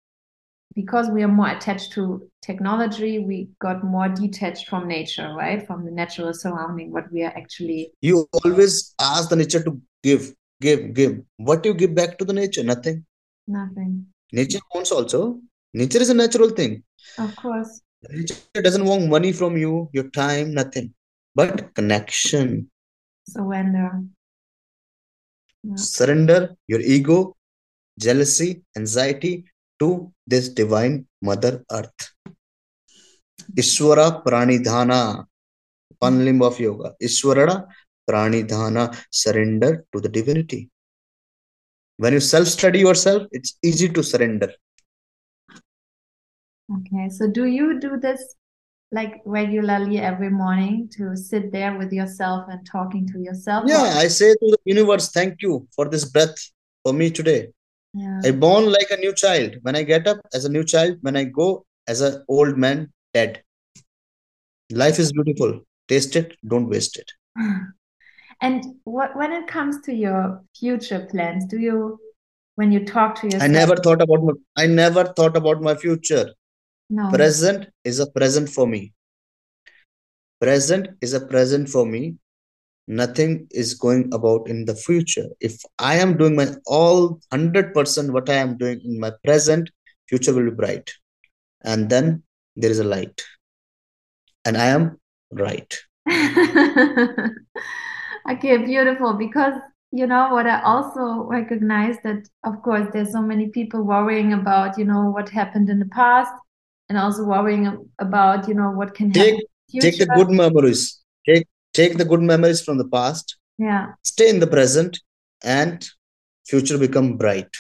because 0.77 1.09
we 1.09 1.23
are 1.23 1.29
more 1.29 1.49
attached 1.49 1.93
to 1.93 2.31
technology, 2.43 3.19
we 3.19 3.49
got 3.59 3.83
more 3.83 4.11
detached 4.11 4.69
from 4.69 4.87
nature, 4.87 5.33
right? 5.35 5.67
From 5.67 5.87
the 5.87 5.91
natural 5.91 6.35
surrounding, 6.35 6.93
what 6.93 7.11
we 7.11 7.23
are 7.23 7.33
actually. 7.35 7.93
You 8.03 8.29
always 8.45 8.95
ask 9.01 9.31
the 9.31 9.37
nature 9.37 9.65
to 9.65 9.81
give, 10.03 10.35
give, 10.61 10.93
give. 10.93 11.23
What 11.39 11.63
do 11.63 11.71
you 11.71 11.75
give 11.75 11.95
back 11.95 12.19
to 12.19 12.27
the 12.27 12.35
nature? 12.35 12.63
Nothing. 12.63 13.07
Nothing. 13.49 14.07
Nature 14.33 14.59
wants 14.75 14.93
also. 14.93 15.41
Nature 15.81 16.01
is 16.01 16.09
a 16.09 16.15
natural 16.15 16.51
thing. 16.59 16.83
Of 17.19 17.37
course. 17.37 17.83
Nature 18.11 18.63
doesn't 18.67 18.87
want 18.91 19.09
money 19.09 19.31
from 19.31 19.59
you, 19.59 19.91
your 19.93 20.09
time, 20.09 20.55
nothing. 20.55 20.95
But 21.35 21.75
connection. 21.75 22.71
Surrender. 23.29 23.91
Yeah. 25.63 25.75
Surrender 25.77 26.57
your 26.67 26.81
ego, 26.81 27.37
jealousy, 27.99 28.63
anxiety 28.75 29.45
to 29.79 30.11
this 30.27 30.49
divine 30.49 31.07
Mother 31.21 31.63
Earth. 31.71 32.03
Ishwara 33.55 34.25
Pranidhana, 34.25 35.27
one 35.99 36.15
hmm. 36.15 36.25
limb 36.25 36.43
of 36.43 36.59
yoga. 36.59 36.95
Ishwarana 37.03 37.67
Pranidhana, 38.09 38.97
surrender 39.11 39.85
to 39.93 40.01
the 40.01 40.09
divinity. 40.09 40.71
When 41.99 42.15
you 42.15 42.21
self 42.21 42.47
study 42.49 42.79
yourself, 42.79 43.25
it's 43.31 43.59
easy 43.63 43.91
to 43.91 44.03
surrender. 44.03 44.55
Okay. 46.75 47.09
So 47.09 47.29
do 47.29 47.47
you 47.47 47.79
do 47.79 47.97
this 47.97 48.35
like 48.93 49.21
regularly 49.25 49.99
every 49.99 50.31
morning 50.31 50.89
to 50.97 51.17
sit 51.17 51.53
there 51.53 51.77
with 51.77 51.93
yourself 51.93 52.47
and 52.49 52.67
talking 52.67 53.07
to 53.09 53.19
yourself? 53.19 53.65
Yeah, 53.67 53.95
I 53.97 54.09
say 54.09 54.33
to 54.33 54.39
the 54.41 54.59
universe, 54.65 55.11
thank 55.11 55.43
you 55.43 55.67
for 55.75 55.89
this 55.89 56.05
breath 56.05 56.37
for 56.85 56.93
me 56.93 57.11
today. 57.11 57.49
Yeah. 57.95 58.21
I 58.25 58.31
born 58.31 58.71
like 58.71 58.91
a 58.91 58.97
new 58.97 59.15
child. 59.15 59.57
When 59.63 59.75
I 59.77 59.83
get 59.83 60.07
up 60.07 60.19
as 60.35 60.45
a 60.45 60.49
new 60.49 60.65
child, 60.65 60.99
when 61.01 61.17
I 61.17 61.25
go 61.25 61.65
as 61.89 62.01
an 62.01 62.25
old 62.29 62.57
man, 62.57 62.93
dead. 63.15 63.43
Life 64.71 64.99
is 64.99 65.13
beautiful. 65.13 65.61
Taste 65.89 66.17
it, 66.17 66.37
don't 66.47 66.69
waste 66.69 66.99
it. 66.99 67.11
And 68.43 68.65
what 68.85 69.17
when 69.17 69.33
it 69.33 69.47
comes 69.49 69.81
to 69.83 69.95
your 69.95 70.43
future 70.55 71.09
plans, 71.11 71.47
do 71.47 71.59
you 71.59 71.99
when 72.57 72.71
you 72.71 72.85
talk 72.85 73.15
to 73.21 73.27
yourself? 73.27 73.43
I 73.43 73.47
never 73.47 73.77
thought 73.77 74.03
about 74.03 74.23
my, 74.23 74.33
I 74.57 74.67
never 74.67 75.05
thought 75.05 75.37
about 75.37 75.63
my 75.63 75.75
future. 75.75 76.35
No. 76.89 77.11
Present 77.11 77.69
is 77.85 78.01
a 78.01 78.11
present 78.11 78.49
for 78.49 78.67
me. 78.67 78.93
Present 80.41 80.89
is 81.01 81.15
a 81.15 81.21
present 81.21 81.69
for 81.69 81.87
me. 81.87 82.17
Nothing 82.89 83.49
is 83.51 83.75
going 83.75 84.13
about 84.15 84.49
in 84.49 84.65
the 84.65 84.75
future. 84.75 85.27
If 85.41 85.61
I 85.79 85.97
am 85.97 86.17
doing 86.17 86.37
my 86.37 86.49
all 86.67 87.21
100% 87.33 88.11
what 88.11 88.31
I 88.31 88.35
am 88.35 88.57
doing 88.57 88.81
in 88.85 89.01
my 89.01 89.13
present, 89.25 89.71
future 90.09 90.33
will 90.33 90.51
be 90.51 90.57
bright. 90.57 90.93
And 91.65 91.91
then 91.91 92.23
there 92.55 92.71
is 92.71 92.79
a 92.79 92.85
light. 92.85 93.23
And 94.45 94.57
I 94.57 94.67
am 94.67 95.01
right. 95.33 95.77
Okay, 98.29 98.57
beautiful. 98.59 99.15
Because 99.15 99.55
you 99.93 100.07
know 100.07 100.31
what 100.33 100.47
I 100.47 100.61
also 100.63 101.25
recognize 101.25 101.97
that 102.03 102.29
of 102.45 102.61
course 102.63 102.89
there's 102.93 103.13
so 103.13 103.23
many 103.23 103.49
people 103.49 103.85
worrying 103.85 104.33
about, 104.33 104.79
you 104.79 104.85
know, 104.85 105.11
what 105.11 105.29
happened 105.29 105.71
in 105.71 105.79
the 105.79 105.87
past 105.87 106.33
and 106.89 106.99
also 106.99 107.25
worrying 107.25 107.91
about, 107.99 108.49
you 108.49 108.55
know, 108.55 108.71
what 108.71 108.95
can 108.95 109.11
happen 109.11 109.23
Take 109.23 109.35
in 109.35 109.47
the 109.73 109.81
take 109.81 109.99
the 109.99 110.07
good 110.07 110.31
memories. 110.31 111.03
Take 111.27 111.47
take 111.73 111.99
the 111.99 112.05
good 112.05 112.23
memories 112.23 112.63
from 112.63 112.79
the 112.79 112.89
past. 112.89 113.37
Yeah, 113.59 113.93
Stay 114.03 114.29
in 114.31 114.41
the 114.41 114.47
present 114.47 115.01
and 115.43 115.89
future 116.47 116.79
become 116.79 117.17
bright. 117.17 117.51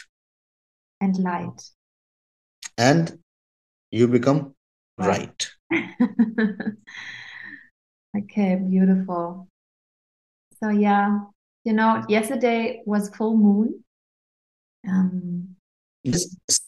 and 1.01 1.19
light. 1.19 1.61
And 2.79 3.19
you 3.91 4.09
become 4.09 4.55
Right. 4.99 5.51
Okay, 8.17 8.57
beautiful. 8.57 9.49
So 10.63 10.71
yeah, 10.71 11.21
you 11.65 11.75
know, 11.75 12.03
yesterday 12.09 12.83
was 12.87 13.11
full 13.11 13.37
moon. 13.37 13.85
Um, 14.89 15.57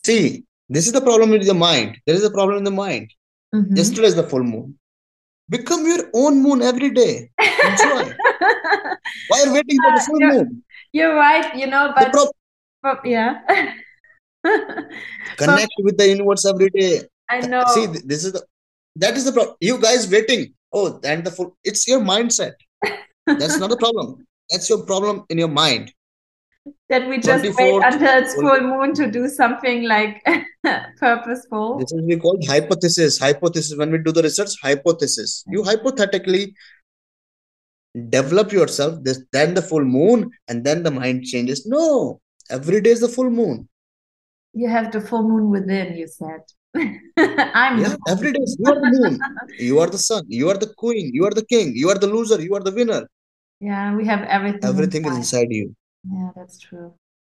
see, 0.04 0.44
this 0.68 0.86
is 0.86 0.92
the 0.92 1.00
problem 1.00 1.30
with 1.30 1.46
the 1.46 1.54
mind. 1.54 1.98
There 2.06 2.14
is 2.16 2.24
a 2.24 2.30
problem 2.30 2.58
in 2.58 2.64
the 2.64 2.70
mind. 2.84 3.12
mhm. 3.54 3.76
Yesterday 3.76 4.08
is 4.08 4.16
the 4.20 4.24
full 4.32 4.42
moon. 4.44 4.78
Become 5.50 5.86
your 5.86 6.02
own 6.14 6.42
moon 6.42 6.60
every 6.70 6.90
day. 6.90 7.30
Enjoy. 7.68 8.02
Why 9.28 9.36
are 9.40 9.46
you 9.46 9.52
waiting 9.54 9.78
for 9.84 9.92
the 9.96 10.04
full 10.06 10.20
You're- 10.20 10.34
moon? 10.36 10.64
You're 10.92 11.14
right, 11.16 11.54
you 11.54 11.66
know, 11.66 11.92
but, 11.96 12.12
pro- 12.12 12.30
but 12.82 13.04
yeah. 13.04 13.40
connect 15.36 15.72
with 15.78 15.96
the 15.98 16.08
universe 16.08 16.44
every 16.46 16.70
day. 16.70 17.02
I 17.28 17.40
know. 17.40 17.62
See, 17.74 17.86
this 18.04 18.24
is 18.24 18.32
the 18.32 18.42
that 18.96 19.16
is 19.16 19.24
the 19.24 19.32
problem. 19.32 19.56
You 19.60 19.78
guys 19.78 20.10
waiting. 20.10 20.54
Oh, 20.72 20.98
and 21.04 21.24
the 21.24 21.30
full. 21.30 21.56
It's 21.64 21.86
your 21.86 22.00
mindset. 22.00 22.54
That's 23.26 23.58
not 23.58 23.70
the 23.70 23.76
problem. 23.76 24.26
That's 24.50 24.68
your 24.68 24.84
problem 24.86 25.24
in 25.28 25.38
your 25.38 25.48
mind. 25.48 25.92
That 26.88 27.08
we 27.08 27.18
just 27.18 27.44
wait 27.44 27.54
24th 27.54 27.92
until 27.92 28.18
it's 28.22 28.34
full- 28.34 28.60
moon 28.60 28.94
to 28.94 29.10
do 29.10 29.28
something 29.28 29.84
like 29.88 30.22
purposeful. 30.98 31.78
This 31.78 31.92
is 31.92 32.02
we 32.06 32.16
call 32.16 32.38
hypothesis. 32.46 33.18
Hypothesis. 33.18 33.76
When 33.76 33.90
we 33.92 33.98
do 33.98 34.12
the 34.12 34.22
research, 34.22 34.50
hypothesis. 34.62 35.44
You 35.48 35.62
hypothetically 35.62 36.54
develop 38.10 38.52
yourself. 38.52 39.02
This 39.02 39.22
then 39.32 39.54
the 39.54 39.62
full 39.62 39.84
moon, 39.84 40.30
and 40.48 40.64
then 40.64 40.82
the 40.82 40.90
mind 40.90 41.24
changes. 41.24 41.66
No, 41.66 42.20
every 42.50 42.80
day 42.80 42.90
is 42.90 43.00
the 43.00 43.08
full 43.08 43.30
moon. 43.30 43.68
You 44.54 44.68
have 44.68 44.92
the 44.92 45.00
full 45.00 45.22
moon 45.22 45.50
within, 45.50 45.96
you 45.96 46.08
said. 46.08 46.40
I'm 47.16 47.78
Yeah, 47.80 47.96
every 48.08 48.32
day 48.32 48.40
you 48.58 48.66
are 48.70 48.80
the 48.80 48.90
moon. 48.98 49.18
You 49.58 49.78
are 49.80 49.86
the 49.88 49.98
sun. 49.98 50.24
You 50.28 50.48
are 50.50 50.56
the 50.56 50.72
queen. 50.76 51.10
You 51.14 51.24
are 51.26 51.30
the 51.30 51.44
king. 51.44 51.72
You 51.74 51.90
are 51.90 51.98
the 51.98 52.06
loser. 52.06 52.40
You 52.40 52.54
are 52.54 52.60
the 52.60 52.72
winner. 52.72 53.02
yeah, 53.60 53.94
we 53.96 54.04
have 54.06 54.22
everything. 54.36 54.64
Everything 54.64 55.04
is 55.04 55.16
inside. 55.16 55.18
inside 55.18 55.48
you. 55.50 55.74
Yeah, 56.04 56.30
that's 56.36 56.58
true. 56.58 56.94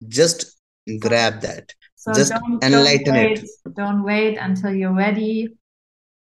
Just 0.07 0.59
grab 0.99 1.41
that. 1.41 1.73
So 1.95 2.13
Just 2.13 2.31
don't, 2.31 2.63
enlighten 2.63 3.13
don't 3.13 3.31
it. 3.31 3.39
wait, 3.41 3.75
don't 3.75 4.03
wait 4.03 4.37
until 4.37 4.73
you're 4.73 4.93
ready, 4.93 5.49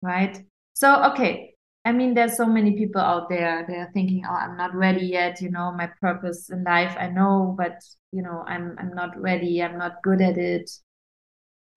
right? 0.03 0.39
So, 0.75 1.03
okay. 1.13 1.55
I 1.85 1.91
mean, 1.91 2.15
there's 2.15 2.37
so 2.37 2.47
many 2.47 2.77
people 2.77 3.01
out 3.01 3.29
there. 3.29 3.65
They're 3.67 3.91
thinking, 3.93 4.25
"Oh, 4.25 4.33
I'm 4.35 4.57
not 4.57 4.73
ready 4.73 5.05
yet. 5.07 5.41
You 5.41 5.51
know, 5.51 5.73
my 5.73 5.91
purpose 6.01 6.49
in 6.49 6.63
life, 6.63 6.95
I 6.97 7.09
know, 7.09 7.57
but 7.59 7.83
you 8.13 8.23
know, 8.23 8.45
I'm 8.47 8.77
I'm 8.79 8.95
not 8.95 9.21
ready. 9.21 9.61
I'm 9.61 9.79
not 9.79 10.01
good 10.03 10.21
at 10.21 10.39
it." 10.39 10.71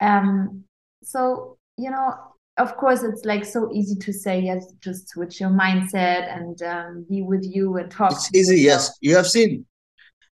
Um. 0.00 0.62
So, 1.02 1.58
you 1.76 1.90
know, 1.90 2.14
of 2.56 2.76
course, 2.76 3.02
it's 3.02 3.24
like 3.24 3.44
so 3.44 3.70
easy 3.72 3.96
to 3.96 4.12
say, 4.12 4.40
yes, 4.40 4.72
just 4.80 5.08
switch 5.08 5.40
your 5.40 5.50
mindset 5.50 6.32
and 6.34 6.62
um, 6.62 7.06
be 7.08 7.22
with 7.22 7.44
you 7.44 7.76
and 7.76 7.90
talk. 7.90 8.12
It's 8.12 8.34
easy. 8.34 8.60
yourself. 8.60 8.82
Yes, 8.82 8.98
you 9.00 9.16
have 9.16 9.26
seen. 9.26 9.66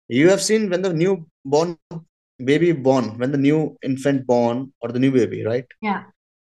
You 0.08 0.28
have 0.30 0.42
seen 0.42 0.70
when 0.70 0.82
the 0.82 0.92
new 0.92 1.26
born 1.44 1.78
baby 2.38 2.72
born, 2.72 3.18
when 3.18 3.32
the 3.32 3.38
new 3.38 3.76
infant 3.82 4.26
born 4.26 4.72
or 4.80 4.90
the 4.90 4.98
new 4.98 5.12
baby, 5.12 5.44
right? 5.44 5.66
Yeah. 5.80 6.04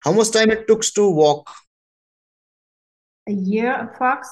How 0.00 0.12
much 0.12 0.30
time 0.30 0.50
it 0.50 0.66
took 0.66 0.83
to 0.83 1.11
walk? 1.11 1.50
A 3.28 3.33
year 3.33 3.72
approx? 3.72 4.26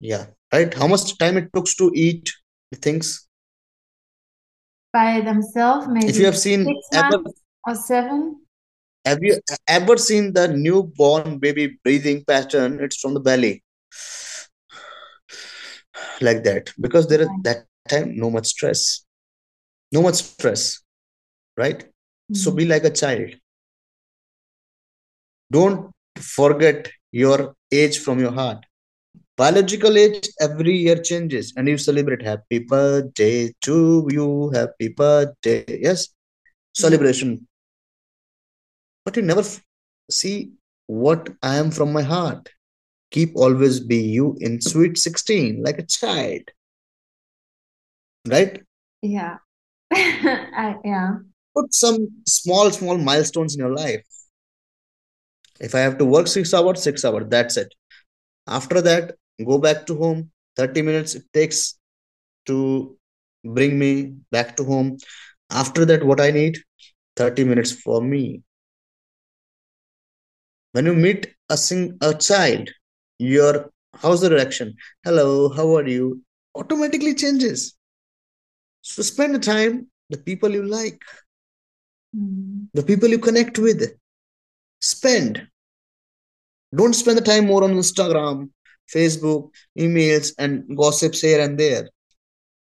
Yeah, 0.00 0.26
right. 0.52 0.72
How 0.72 0.86
much 0.86 1.16
time 1.18 1.36
it 1.36 1.50
took 1.54 1.66
to 1.78 1.90
eat 1.94 2.32
the 2.70 2.78
things? 2.78 3.26
By 4.92 5.20
themselves, 5.20 5.88
maybe 5.88 6.06
If 6.06 6.18
you 6.18 6.26
have 6.26 6.38
seen 6.38 6.64
six 6.64 6.88
ever, 6.92 7.22
or 7.66 7.74
seven. 7.74 8.40
have 9.04 9.18
you 9.22 9.38
ever 9.68 9.96
seen 9.98 10.32
the 10.32 10.48
newborn 10.48 11.38
baby 11.38 11.78
breathing 11.82 12.24
pattern? 12.24 12.80
It's 12.80 12.98
from 12.98 13.14
the 13.14 13.20
belly, 13.20 13.62
like 16.20 16.44
that, 16.44 16.72
because 16.80 17.08
there 17.08 17.22
is 17.22 17.28
that 17.42 17.66
time 17.88 18.16
no 18.16 18.30
much 18.30 18.46
stress, 18.46 19.04
no 19.92 20.02
much 20.02 20.16
stress, 20.16 20.80
right? 21.56 21.84
So 22.32 22.50
Mm. 22.52 22.56
be 22.56 22.64
like 22.66 22.84
a 22.84 22.90
child. 22.90 23.34
Don't 25.50 25.90
forget 26.18 26.90
your 27.12 27.54
age 27.72 27.98
from 27.98 28.18
your 28.20 28.32
heart. 28.32 28.64
Biological 29.36 29.96
age 29.98 30.28
every 30.40 30.76
year 30.76 30.96
changes, 30.96 31.52
and 31.56 31.68
you 31.68 31.78
celebrate 31.78 32.22
happy 32.22 32.58
birthday 32.58 33.54
to 33.62 34.08
you, 34.10 34.50
happy 34.54 34.88
birthday. 34.88 35.64
Yes, 35.68 36.08
Yeah. 36.76 36.82
celebration. 36.82 37.46
But 39.04 39.16
you 39.16 39.22
never 39.22 39.40
f- 39.40 39.62
see 40.10 40.52
what 40.86 41.30
I 41.42 41.56
am 41.56 41.70
from 41.70 41.92
my 41.92 42.02
heart. 42.02 42.48
Keep 43.10 43.36
always 43.36 43.80
be 43.80 43.98
you 43.98 44.36
in 44.40 44.60
sweet 44.60 44.98
16, 44.98 45.62
like 45.62 45.78
a 45.78 45.86
child, 45.86 46.50
right? 48.26 48.62
Yeah. 49.02 49.38
I, 49.92 50.76
yeah. 50.84 51.18
Put 51.54 51.74
some 51.74 52.08
small, 52.26 52.70
small 52.70 52.98
milestones 52.98 53.54
in 53.54 53.60
your 53.60 53.74
life. 53.74 54.04
If 55.60 55.74
I 55.74 55.80
have 55.80 55.98
to 55.98 56.04
work 56.04 56.26
six 56.26 56.52
hours, 56.52 56.82
six 56.82 57.04
hours, 57.04 57.26
that's 57.28 57.56
it. 57.56 57.74
After 58.46 58.80
that, 58.82 59.16
go 59.44 59.58
back 59.58 59.86
to 59.86 59.96
home. 59.96 60.30
30 60.56 60.82
minutes 60.82 61.14
it 61.14 61.24
takes 61.32 61.78
to 62.46 62.96
bring 63.44 63.78
me 63.78 64.16
back 64.30 64.56
to 64.56 64.64
home. 64.64 64.98
After 65.50 65.84
that, 65.86 66.04
what 66.04 66.20
I 66.20 66.30
need? 66.30 66.58
30 67.16 67.44
minutes 67.44 67.72
for 67.72 68.00
me. 68.02 68.42
When 70.72 70.86
you 70.86 70.94
meet 70.94 71.28
a 71.48 71.56
sing 71.56 71.98
a 72.02 72.14
child, 72.14 72.70
your 73.18 73.70
how's 73.94 74.20
the 74.20 74.30
reaction? 74.30 74.76
Hello, 75.04 75.48
how 75.48 75.76
are 75.76 75.88
you? 75.88 76.22
Automatically 76.54 77.14
changes. 77.14 77.75
So 78.86 79.02
spend 79.02 79.34
the 79.34 79.40
time 79.40 79.88
the 80.10 80.18
people 80.18 80.50
you 80.50 80.62
like, 80.62 81.02
Mm. 82.16 82.68
the 82.72 82.84
people 82.84 83.08
you 83.08 83.18
connect 83.18 83.58
with. 83.58 83.82
Spend. 84.80 85.48
Don't 86.72 86.94
spend 86.94 87.18
the 87.18 87.24
time 87.24 87.46
more 87.46 87.64
on 87.64 87.72
Instagram, 87.74 88.50
Facebook, 88.94 89.50
emails, 89.76 90.32
and 90.38 90.76
gossips 90.76 91.20
here 91.20 91.40
and 91.40 91.58
there. 91.58 91.90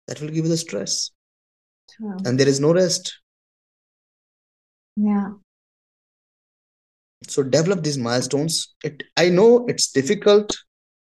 That 0.07 0.21
will 0.21 0.29
give 0.29 0.47
you 0.47 0.49
the 0.49 0.57
stress. 0.57 1.11
True. 1.91 2.17
And 2.25 2.41
there 2.41 2.49
is 2.49 2.59
no 2.59 2.73
rest. 2.73 3.21
Yeah. 4.97 5.35
So 7.29 7.43
develop 7.43 7.83
these 7.83 7.99
milestones. 7.99 8.75
It 8.83 9.03
I 9.17 9.29
know 9.29 9.67
it's 9.67 9.93
difficult 9.93 10.57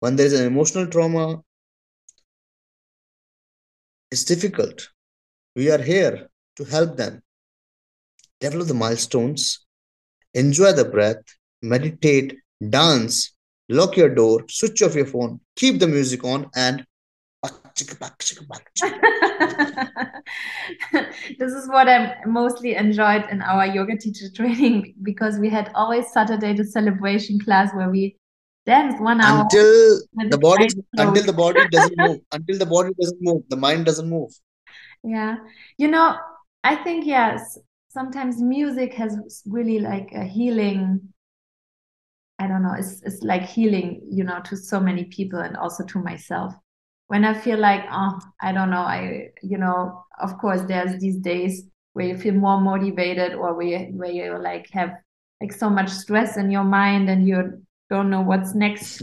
when 0.00 0.16
there 0.16 0.26
is 0.26 0.32
an 0.32 0.46
emotional 0.46 0.88
trauma. 0.88 1.42
It's 4.10 4.24
difficult. 4.24 4.88
We 5.56 5.70
are 5.70 5.80
here 5.80 6.28
to 6.56 6.64
help 6.64 6.98
them. 6.98 7.22
Develop 8.42 8.68
the 8.68 8.74
milestones. 8.74 9.66
Enjoy 10.34 10.72
the 10.72 10.84
breath. 10.84 11.22
Meditate. 11.62 12.36
Dance. 12.68 13.34
Lock 13.70 13.96
your 13.96 14.14
door. 14.14 14.44
Switch 14.50 14.82
off 14.82 14.94
your 14.94 15.06
phone. 15.06 15.40
Keep 15.56 15.80
the 15.80 15.88
music 15.88 16.24
on 16.24 16.50
and 16.54 16.84
This 21.38 21.52
is 21.52 21.68
what 21.68 21.88
I 21.88 22.16
mostly 22.26 22.74
enjoyed 22.74 23.24
in 23.30 23.40
our 23.40 23.66
yoga 23.66 23.96
teacher 23.96 24.26
training 24.34 24.94
because 25.02 25.38
we 25.38 25.48
had 25.48 25.70
always 25.74 26.12
Saturday 26.12 26.52
the 26.52 26.64
celebration 26.64 27.38
class 27.40 27.72
where 27.74 27.88
we 27.88 28.16
danced 28.66 29.00
one 29.00 29.20
hour 29.20 29.42
until 29.42 30.00
the 30.14 30.28
the 30.30 30.38
body 30.38 30.68
until 30.98 31.24
the 31.24 31.32
body 31.32 31.68
doesn't 31.68 31.98
move. 31.98 32.20
Until 32.32 32.58
the 32.58 32.66
body 32.66 32.90
doesn't 33.00 33.22
move. 33.22 33.42
The 33.48 33.56
mind 33.56 33.86
doesn't 33.86 34.08
move. 34.08 34.32
Yeah. 35.06 35.36
You 35.78 35.88
know, 35.88 36.18
I 36.64 36.76
think 36.76 37.06
yes, 37.06 37.58
sometimes 37.88 38.42
music 38.42 38.94
has 38.94 39.42
really 39.46 39.78
like 39.78 40.12
a 40.12 40.24
healing, 40.24 41.12
I 42.38 42.46
don't 42.48 42.62
know, 42.62 42.74
it's 42.78 43.02
it's 43.02 43.22
like 43.22 43.42
healing, 43.42 44.02
you 44.10 44.24
know, 44.24 44.40
to 44.44 44.56
so 44.56 44.80
many 44.80 45.04
people 45.04 45.38
and 45.40 45.56
also 45.56 45.84
to 45.86 45.98
myself. 46.02 46.54
When 47.08 47.24
I 47.24 47.34
feel 47.34 47.58
like, 47.58 47.84
oh, 47.90 48.18
I 48.42 48.52
don't 48.52 48.70
know, 48.70 48.80
I, 48.82 49.28
you 49.42 49.58
know, 49.58 50.04
of 50.20 50.38
course 50.38 50.62
there's 50.68 51.00
these 51.00 51.18
days 51.18 51.64
where 51.94 52.06
you 52.06 52.16
feel 52.18 52.34
more 52.34 52.60
motivated 52.60 53.34
or 53.34 53.54
where 53.54 53.66
you, 53.66 53.78
where 53.98 54.10
you 54.10 54.38
like 54.42 54.68
have 54.72 54.92
like 55.40 55.52
so 55.52 55.70
much 55.70 55.90
stress 55.90 56.38
in 56.38 56.50
your 56.50 56.64
mind 56.64 57.10
and 57.10 57.28
you 57.28 57.62
don't 57.90 58.10
know 58.10 58.22
what's 58.22 58.54
next. 58.54 59.02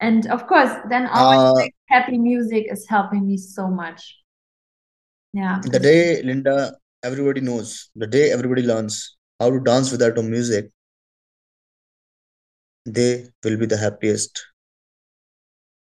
And 0.00 0.26
of 0.28 0.48
course, 0.48 0.72
then 0.90 1.06
always 1.08 1.40
Uh, 1.42 1.52
like 1.54 1.74
happy 1.88 2.18
music 2.18 2.66
is 2.72 2.88
helping 2.88 3.26
me 3.28 3.38
so 3.38 3.68
much. 3.68 4.18
Yeah. 5.32 5.60
the 5.62 5.78
day, 5.78 6.22
Linda, 6.22 6.76
everybody 7.02 7.40
knows, 7.40 7.90
the 7.94 8.06
day 8.06 8.30
everybody 8.32 8.62
learns 8.62 9.16
how 9.38 9.50
to 9.50 9.60
dance 9.60 9.92
without 9.92 10.18
a 10.18 10.22
music, 10.22 10.70
they 12.86 13.28
will 13.44 13.56
be 13.58 13.66
the 13.66 13.76
happiest 13.76 14.40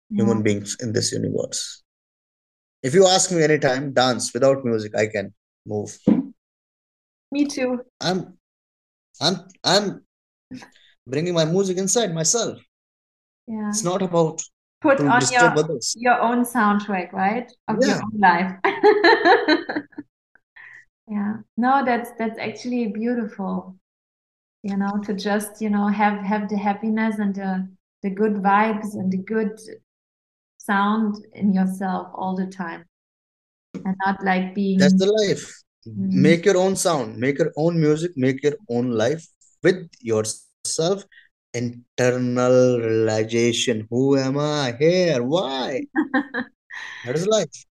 Yeah. 0.10 0.24
human 0.24 0.44
beings 0.44 0.76
in 0.82 0.91
this 0.91 1.12
universe. 1.13 1.84
If 2.84 2.94
you 2.94 3.08
ask 3.08 3.32
me 3.32 3.44
anytime, 3.44 3.94
dance 3.94 4.34
without 4.34 4.65
music, 4.65 4.96
I 4.96 5.08
can 5.08 5.34
move. 5.65 5.98
Me 7.32 7.46
too. 7.46 7.82
I'm, 8.02 8.38
I'm, 9.22 9.36
I'm 9.63 10.04
bringing 11.08 11.34
my 11.34 11.46
music 11.46 11.78
inside 11.78 12.13
myself. 12.13 12.60
Yeah. 13.48 13.70
It's 13.70 13.84
not 13.84 14.02
about 14.02 14.41
Put 14.82 15.00
on 15.00 15.22
your 15.32 15.58
others. 15.58 15.96
your 15.98 16.20
own 16.20 16.44
soundtrack, 16.44 17.13
right? 17.13 17.52
Of 17.67 17.78
your 17.80 17.89
Yeah. 17.89 18.02
own 18.04 18.20
life. 18.20 18.52
Yeah. 21.08 21.38
No, 21.58 21.84
that's 21.84 22.12
that's 22.17 22.39
actually 22.39 22.88
beautiful. 22.88 23.76
You 24.63 24.78
know, 24.78 25.02
to 25.04 25.13
just, 25.13 25.62
you 25.62 25.70
know, 25.70 25.88
have 25.88 26.24
have 26.24 26.48
the 26.48 26.58
happiness 26.58 27.20
and 27.20 27.36
the 27.36 27.67
the 28.02 28.10
good 28.10 28.36
vibes 28.36 28.94
and 28.94 29.12
the 29.12 29.17
good 29.17 29.60
sound 30.58 31.26
in 31.34 31.54
yourself 31.54 32.08
all 32.13 32.36
the 32.36 32.48
time. 32.48 32.86
And 33.86 33.96
not 34.06 34.24
like 34.24 34.56
being 34.56 34.80
That's 34.80 34.94
the 34.94 35.12
life. 35.12 35.44
Mm. 35.88 36.12
Make 36.28 36.46
your 36.46 36.58
own 36.58 36.76
sound, 36.76 37.17
make 37.17 37.39
your 37.39 37.52
own 37.58 37.80
music, 37.80 38.12
make 38.15 38.44
your 38.44 38.56
own 38.70 38.91
life 38.91 39.26
with 39.63 39.89
yourself. 40.00 41.04
Internal 41.54 42.80
realization. 42.80 43.88
Who 43.90 44.18
am 44.18 44.38
I 44.38 44.76
here? 44.80 45.24
Why? 45.24 45.86
That 47.06 47.16
is 47.16 47.28
life. 47.28 47.66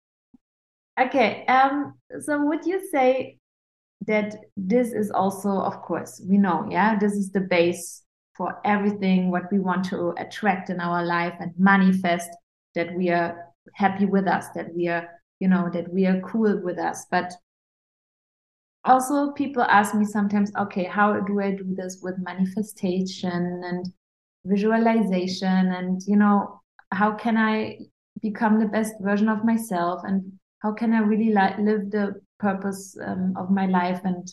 Okay, 1.00 1.46
um, 1.46 1.94
so 2.20 2.44
would 2.46 2.66
you 2.66 2.86
say 2.90 3.38
that 4.08 4.36
this 4.58 4.92
is 4.92 5.12
also, 5.12 5.50
of 5.50 5.82
course, 5.82 6.22
we 6.28 6.38
know, 6.38 6.68
yeah, 6.70 6.98
this 6.98 7.14
is 7.14 7.32
the 7.32 7.42
base 7.42 8.04
for 8.36 8.60
everything 8.66 9.32
what 9.32 9.52
we 9.52 9.60
want 9.60 9.86
to 9.86 10.14
attract 10.18 10.70
in 10.70 10.80
our 10.80 11.06
life 11.06 11.34
and 11.40 11.54
manifest 11.58 12.30
that 12.76 12.94
we 12.96 13.10
are 13.10 13.46
happy 13.74 14.06
with 14.06 14.28
us, 14.28 14.48
that 14.56 14.74
we 14.74 14.88
are, 14.88 15.08
you 15.40 15.48
know, 15.48 15.70
that 15.72 15.92
we 15.94 16.06
are 16.06 16.20
cool 16.22 16.60
with 16.62 16.80
us. 16.80 17.06
But 17.12 17.34
also 18.86 19.32
people 19.32 19.64
ask 19.64 19.94
me 19.94 20.06
sometimes, 20.06 20.52
okay, 20.58 20.86
how 20.86 21.20
do 21.20 21.40
I 21.42 21.52
do 21.52 21.66
this 21.76 22.00
with 22.02 22.16
manifestation 22.20 23.62
and 23.64 23.86
visualization 24.46 25.72
and, 25.74 26.02
you 26.08 26.16
know, 26.16 26.62
how 26.92 27.14
can 27.14 27.38
I 27.38 27.78
become 28.22 28.60
the 28.60 28.66
best 28.66 28.94
version 29.02 29.30
of 29.30 29.44
myself 29.44 30.02
and 30.04 30.40
how 30.60 30.74
can 30.74 30.94
I 30.94 31.00
really 31.00 31.34
li 31.34 31.64
live 31.64 31.92
the 31.92 32.22
purpose 32.40 32.98
um, 33.06 33.34
of 33.38 33.52
my 33.52 33.66
life? 33.66 34.02
And 34.04 34.28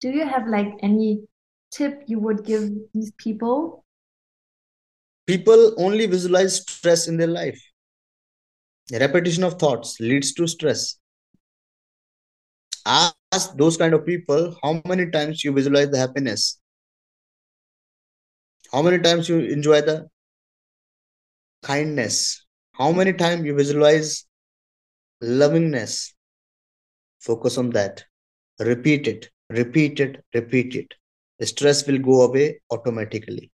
do 0.00 0.10
you 0.10 0.26
have 0.26 0.46
like 0.46 0.72
any 0.82 1.22
tip 1.70 2.02
you 2.06 2.18
would 2.20 2.44
give 2.44 2.70
these 2.94 3.12
people? 3.18 3.84
People 5.26 5.74
only 5.78 6.06
visualize 6.06 6.60
stress 6.60 7.08
in 7.08 7.16
their 7.16 7.26
life. 7.26 7.60
Repetition 8.92 9.42
of 9.42 9.54
thoughts 9.54 9.98
leads 9.98 10.32
to 10.34 10.46
stress. 10.46 10.98
Ask 13.36 13.56
those 13.56 13.76
kind 13.76 13.94
of 13.94 14.06
people 14.06 14.56
how 14.62 14.80
many 14.86 15.10
times 15.10 15.44
you 15.44 15.52
visualize 15.52 15.90
the 15.90 15.98
happiness. 15.98 16.58
How 18.72 18.82
many 18.82 18.98
times 18.98 19.28
you 19.28 19.40
enjoy 19.40 19.80
the 19.82 20.08
kindness. 21.62 22.44
How 22.72 22.92
many 22.92 23.12
times 23.12 23.44
you 23.44 23.54
visualize 23.54 24.24
lovingness. 25.22 26.14
Focus 27.20 27.58
on 27.58 27.70
that. 27.70 28.04
Repeat 28.58 29.08
it, 29.08 29.30
repeat 29.50 30.00
it, 30.00 30.24
repeat 30.32 30.74
it. 30.74 30.94
The 31.38 31.46
stress 31.46 31.86
will 31.86 31.98
go 31.98 32.22
away 32.22 32.60
automatically. 32.70 33.50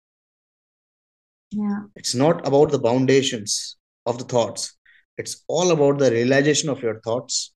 Yeah. 1.50 1.82
It's 1.94 2.14
not 2.14 2.46
about 2.46 2.72
the 2.72 2.80
foundations 2.80 3.76
of 4.06 4.18
the 4.18 4.24
thoughts, 4.24 4.76
it's 5.16 5.44
all 5.48 5.70
about 5.70 5.98
the 5.98 6.10
realization 6.10 6.68
of 6.68 6.82
your 6.82 7.00
thoughts. 7.00 7.52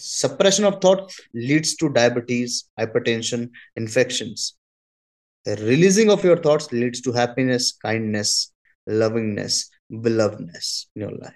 Suppression 0.00 0.64
of 0.64 0.80
thought 0.80 1.12
leads 1.34 1.76
to 1.76 1.90
diabetes, 1.90 2.70
hypertension, 2.78 3.50
infections. 3.76 4.56
The 5.44 5.56
releasing 5.56 6.10
of 6.10 6.24
your 6.24 6.36
thoughts 6.36 6.72
leads 6.72 7.00
to 7.02 7.12
happiness, 7.12 7.72
kindness, 7.82 8.52
lovingness, 8.88 9.68
belovedness 9.92 10.86
in 10.94 11.02
your 11.02 11.10
life. 11.12 11.34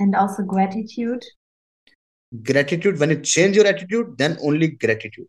And 0.00 0.16
also 0.16 0.42
gratitude. 0.42 1.24
Gratitude, 2.42 2.98
when 2.98 3.10
you 3.10 3.20
change 3.20 3.56
your 3.56 3.66
attitude, 3.66 4.18
then 4.18 4.38
only 4.42 4.68
gratitude. 4.68 5.28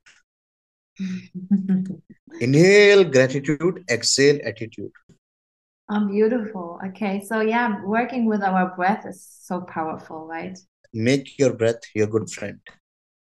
Inhale 2.39 3.03
gratitude, 3.03 3.83
exhale 3.89 4.39
attitude. 4.43 4.91
Oh, 5.89 6.07
beautiful. 6.07 6.79
Okay. 6.87 7.23
So, 7.25 7.41
yeah, 7.41 7.83
working 7.83 8.25
with 8.25 8.41
our 8.41 8.75
breath 8.75 9.05
is 9.05 9.27
so 9.41 9.61
powerful, 9.61 10.25
right? 10.25 10.57
Make 10.93 11.37
your 11.39 11.53
breath 11.53 11.81
your 11.95 12.07
good 12.07 12.29
friend. 12.29 12.59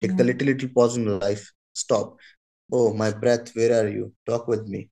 Take 0.01 0.17
the 0.17 0.25
hmm. 0.25 0.29
little, 0.29 0.47
little 0.49 0.69
pause 0.69 0.97
in 0.97 1.19
life. 1.21 1.51
Stop. 1.75 2.17
Oh, 2.73 2.93
my 2.93 3.13
breath, 3.13 3.55
where 3.55 3.85
are 3.85 3.89
you? 3.89 4.13
Talk 4.27 4.49
with 4.49 4.67
me. 4.67 4.89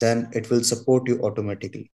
Then 0.00 0.28
it 0.32 0.50
will 0.50 0.62
support 0.62 1.08
you 1.08 1.20
automatically. 1.22 1.90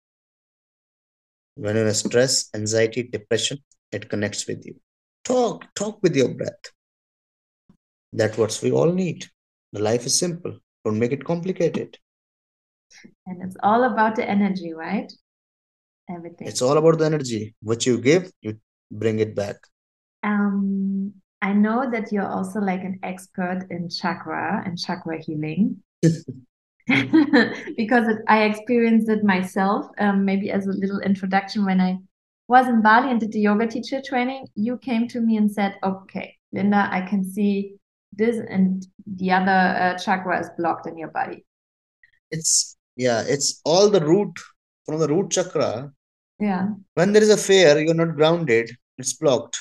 When 1.57 1.77
you're 1.77 1.89
in 1.89 1.95
stress, 1.95 2.49
anxiety, 2.55 3.03
depression, 3.03 3.59
it 3.91 4.09
connects 4.09 4.47
with 4.47 4.65
you. 4.65 4.77
Talk, 5.25 5.67
talk 5.75 5.99
with 6.03 6.15
your 6.15 6.29
breath. 6.29 6.73
That's 8.13 8.39
what 8.39 8.59
we 8.63 8.71
all 8.71 8.93
need. 8.93 9.27
The 9.73 9.83
life 9.83 10.07
is 10.07 10.19
simple. 10.19 10.59
Don't 10.85 10.99
make 10.99 11.13
it 11.13 11.25
complicated. 11.25 11.99
And 13.27 13.43
it's 13.43 13.57
all 13.63 13.85
about 13.85 14.17
the 14.17 14.29
energy, 14.29 14.73
right? 14.73 15.13
Everything. 16.09 16.49
It's 16.49 16.63
all 16.63 16.79
about 16.79 16.99
the 16.99 17.05
energy. 17.05 17.55
What 17.61 17.85
you 17.85 18.01
give, 18.01 18.33
you 18.41 18.59
bring 18.91 19.19
it 19.19 19.35
back. 19.35 19.57
Um, 20.23 21.15
I 21.41 21.53
know 21.53 21.91
that 21.91 22.11
you're 22.11 22.27
also 22.27 22.61
like 22.61 22.83
an 22.83 22.99
expert 23.03 23.67
in 23.71 23.89
chakra 23.89 24.63
and 24.65 24.79
chakra 24.79 25.23
healing. 25.23 25.83
because 27.77 28.09
it, 28.09 28.19
I 28.29 28.45
experienced 28.45 29.11
it 29.11 29.23
myself. 29.23 29.87
Um, 29.99 30.25
maybe 30.25 30.51
as 30.51 30.67
a 30.67 30.73
little 30.73 31.01
introduction, 31.01 31.67
when 31.67 31.83
I 31.83 31.99
was 32.49 32.67
in 32.67 32.81
Bali 32.81 33.11
and 33.11 33.21
did 33.21 33.33
the 33.33 33.41
yoga 33.41 33.67
teacher 33.67 34.01
training, 34.01 34.47
you 34.55 34.79
came 34.79 35.07
to 35.09 35.21
me 35.21 35.37
and 35.37 35.51
said, 35.51 35.77
"Okay, 35.83 36.37
Linda, 36.51 36.89
I 36.91 37.03
can 37.03 37.25
see 37.25 37.75
this 38.13 38.39
and 38.49 38.87
the 39.07 39.33
other 39.33 39.51
uh, 39.51 39.99
chakra 39.99 40.41
is 40.41 40.49
blocked 40.57 40.87
in 40.87 40.97
your 40.97 41.11
body." 41.11 41.45
It's 42.31 42.79
yeah, 42.97 43.23
it's 43.27 43.61
all 43.65 43.91
the 43.91 44.01
root 44.01 44.33
from 44.87 44.99
the 44.99 45.09
root 45.09 45.31
chakra. 45.31 45.93
Yeah. 46.41 46.69
When 46.95 47.13
there 47.13 47.23
is 47.23 47.31
a 47.31 47.37
fear, 47.37 47.79
you're 47.81 47.95
not 47.95 48.17
grounded, 48.17 48.71
it's 48.97 49.13
blocked. 49.15 49.59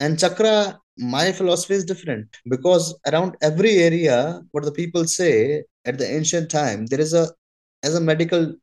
And 0.00 0.18
chakra, 0.18 0.78
my 0.98 1.32
philosophy 1.32 1.74
is 1.74 1.84
different 1.84 2.28
because 2.48 2.98
around 3.06 3.36
every 3.42 3.78
area, 3.78 4.40
what 4.52 4.64
the 4.64 4.72
people 4.72 5.04
say 5.06 5.64
at 5.84 5.98
the 5.98 6.06
ancient 6.06 6.50
time, 6.50 6.86
there 6.86 7.00
is 7.00 7.14
a, 7.14 7.28
as 7.82 7.94
a 7.94 8.00
medical 8.00 8.54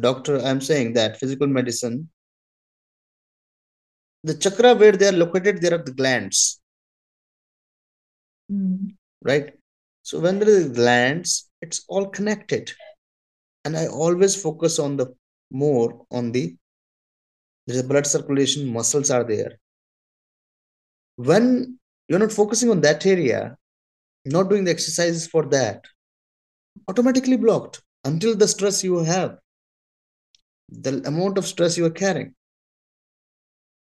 doctor, 0.00 0.40
I'm 0.40 0.60
saying 0.60 0.92
that 0.94 1.18
physical 1.18 1.46
medicine, 1.46 2.08
the 4.22 4.34
chakra 4.34 4.74
where 4.74 4.92
they 4.92 5.08
are 5.08 5.12
located, 5.12 5.60
there 5.60 5.74
are 5.74 5.82
the 5.82 5.92
glands, 5.92 6.60
Mm. 8.50 8.96
right? 9.22 9.54
So 10.02 10.18
when 10.18 10.40
there 10.40 10.48
is 10.48 10.70
glands, 10.70 11.48
it's 11.62 11.84
all 11.88 12.08
connected. 12.08 12.72
And 13.64 13.76
I 13.76 13.86
always 13.86 14.40
focus 14.40 14.78
on 14.78 14.96
the 14.96 15.14
more 15.52 16.04
on 16.10 16.32
the 16.32 16.56
there's 17.70 17.84
a 17.84 17.86
blood 17.86 18.06
circulation, 18.06 18.72
muscles 18.72 19.10
are 19.10 19.22
there. 19.22 19.52
When 21.14 21.78
you're 22.08 22.18
not 22.18 22.32
focusing 22.32 22.68
on 22.70 22.80
that 22.80 23.06
area, 23.06 23.56
not 24.24 24.50
doing 24.50 24.64
the 24.64 24.72
exercises 24.72 25.28
for 25.28 25.46
that, 25.46 25.84
automatically 26.88 27.36
blocked 27.36 27.80
until 28.04 28.34
the 28.34 28.48
stress 28.48 28.82
you 28.82 28.98
have, 28.98 29.38
the 30.68 31.00
amount 31.06 31.38
of 31.38 31.46
stress 31.46 31.78
you 31.78 31.84
are 31.84 31.90
carrying. 31.90 32.34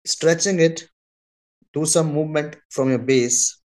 Stretching 0.04 0.60
it, 0.60 0.88
do 1.74 1.86
some 1.86 2.12
movement 2.12 2.58
from 2.72 2.90
your 2.90 3.00
base, 3.00 3.62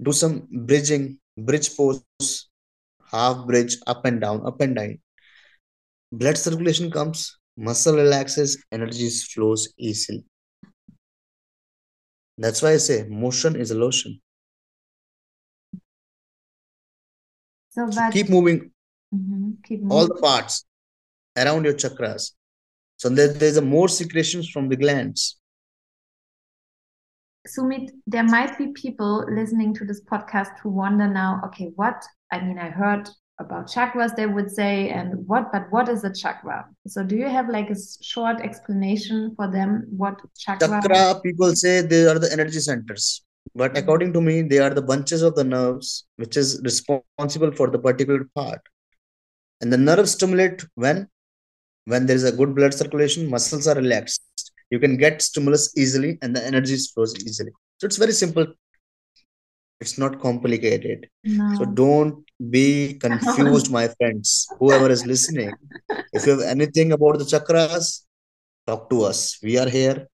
do 0.00 0.12
some 0.12 0.46
bridging, 0.50 1.18
bridge 1.36 1.76
pose, 1.76 2.04
half 3.10 3.44
bridge, 3.44 3.76
up 3.88 4.04
and 4.04 4.20
down, 4.20 4.46
up 4.46 4.60
and 4.60 4.76
down. 4.76 5.00
Blood 6.12 6.38
circulation 6.38 6.92
comes, 6.92 7.38
muscle 7.58 7.96
relaxes, 7.96 8.64
energy 8.72 9.10
flows 9.10 9.72
easily. 9.76 10.24
That's 12.38 12.62
why 12.62 12.72
I 12.74 12.76
say 12.76 13.04
motion 13.08 13.56
is 13.56 13.72
a 13.72 13.74
lotion. 13.74 14.20
So, 17.70 17.90
So 17.90 18.10
keep 18.10 18.30
moving 18.30 18.70
Mhm, 19.14 19.64
keep 19.64 19.80
all 19.90 20.06
the 20.06 20.14
parts 20.16 20.64
around 21.36 21.64
your 21.64 21.74
chakras. 21.74 22.32
So 22.98 23.08
there, 23.08 23.32
there's 23.32 23.56
a 23.56 23.62
more 23.62 23.88
secretions 23.88 24.50
from 24.50 24.68
the 24.68 24.76
glands. 24.76 25.38
Sumit, 27.46 27.90
there 28.06 28.24
might 28.24 28.58
be 28.58 28.72
people 28.72 29.24
listening 29.32 29.72
to 29.74 29.86
this 29.86 30.02
podcast 30.04 30.58
who 30.62 30.68
wonder 30.68 31.08
now, 31.08 31.40
okay, 31.46 31.72
what? 31.76 32.04
I 32.30 32.40
mean, 32.40 32.58
I 32.58 32.68
heard 32.68 33.08
about 33.40 33.68
chakras, 33.68 34.14
they 34.16 34.26
would 34.26 34.50
say, 34.50 34.88
and 34.90 35.26
what, 35.26 35.52
but 35.52 35.70
what 35.70 35.88
is 35.88 36.04
a 36.04 36.12
chakra? 36.12 36.66
So, 36.86 37.04
do 37.04 37.16
you 37.16 37.28
have 37.28 37.48
like 37.48 37.70
a 37.70 37.76
short 38.02 38.40
explanation 38.40 39.34
for 39.36 39.50
them 39.50 39.86
what 39.96 40.20
chakra? 40.36 40.80
Chakra, 40.82 41.20
people 41.20 41.54
say 41.54 41.80
they 41.80 42.04
are 42.06 42.18
the 42.18 42.32
energy 42.32 42.60
centers. 42.60 43.24
But 43.54 43.74
Mhm. 43.74 43.78
according 43.78 44.12
to 44.14 44.20
me, 44.20 44.42
they 44.42 44.58
are 44.58 44.74
the 44.78 44.82
bunches 44.82 45.22
of 45.22 45.34
the 45.34 45.44
nerves 45.44 46.06
which 46.16 46.36
is 46.36 46.60
responsible 46.62 47.52
for 47.52 47.70
the 47.70 47.78
particular 47.78 48.24
part. 48.34 48.60
And 49.60 49.72
the 49.72 49.78
nerves 49.78 50.12
stimulate 50.12 50.64
when? 50.74 51.08
When 51.86 52.06
there 52.06 52.16
is 52.16 52.24
a 52.24 52.32
good 52.32 52.54
blood 52.54 52.74
circulation, 52.74 53.30
muscles 53.30 53.66
are 53.66 53.74
relaxed. 53.74 54.22
You 54.70 54.78
can 54.78 54.96
get 54.96 55.22
stimulus 55.22 55.72
easily 55.76 56.18
and 56.22 56.36
the 56.36 56.44
energy 56.44 56.76
flows 56.94 57.14
easily. 57.24 57.52
So 57.78 57.86
it's 57.86 57.96
very 57.96 58.12
simple. 58.12 58.46
It's 59.80 59.96
not 59.98 60.20
complicated. 60.20 61.08
So 61.56 61.64
don't 61.64 62.24
be 62.50 62.94
confused, 62.94 63.70
my 63.70 63.88
friends. 63.88 64.48
Whoever 64.58 64.90
is 64.90 65.06
listening, 65.06 65.52
if 66.12 66.26
you 66.26 66.32
have 66.32 66.40
anything 66.40 66.92
about 66.92 67.18
the 67.18 67.24
chakras, 67.24 68.04
talk 68.66 68.90
to 68.90 69.02
us. 69.04 69.38
We 69.42 69.58
are 69.58 69.68
here. 69.68 70.08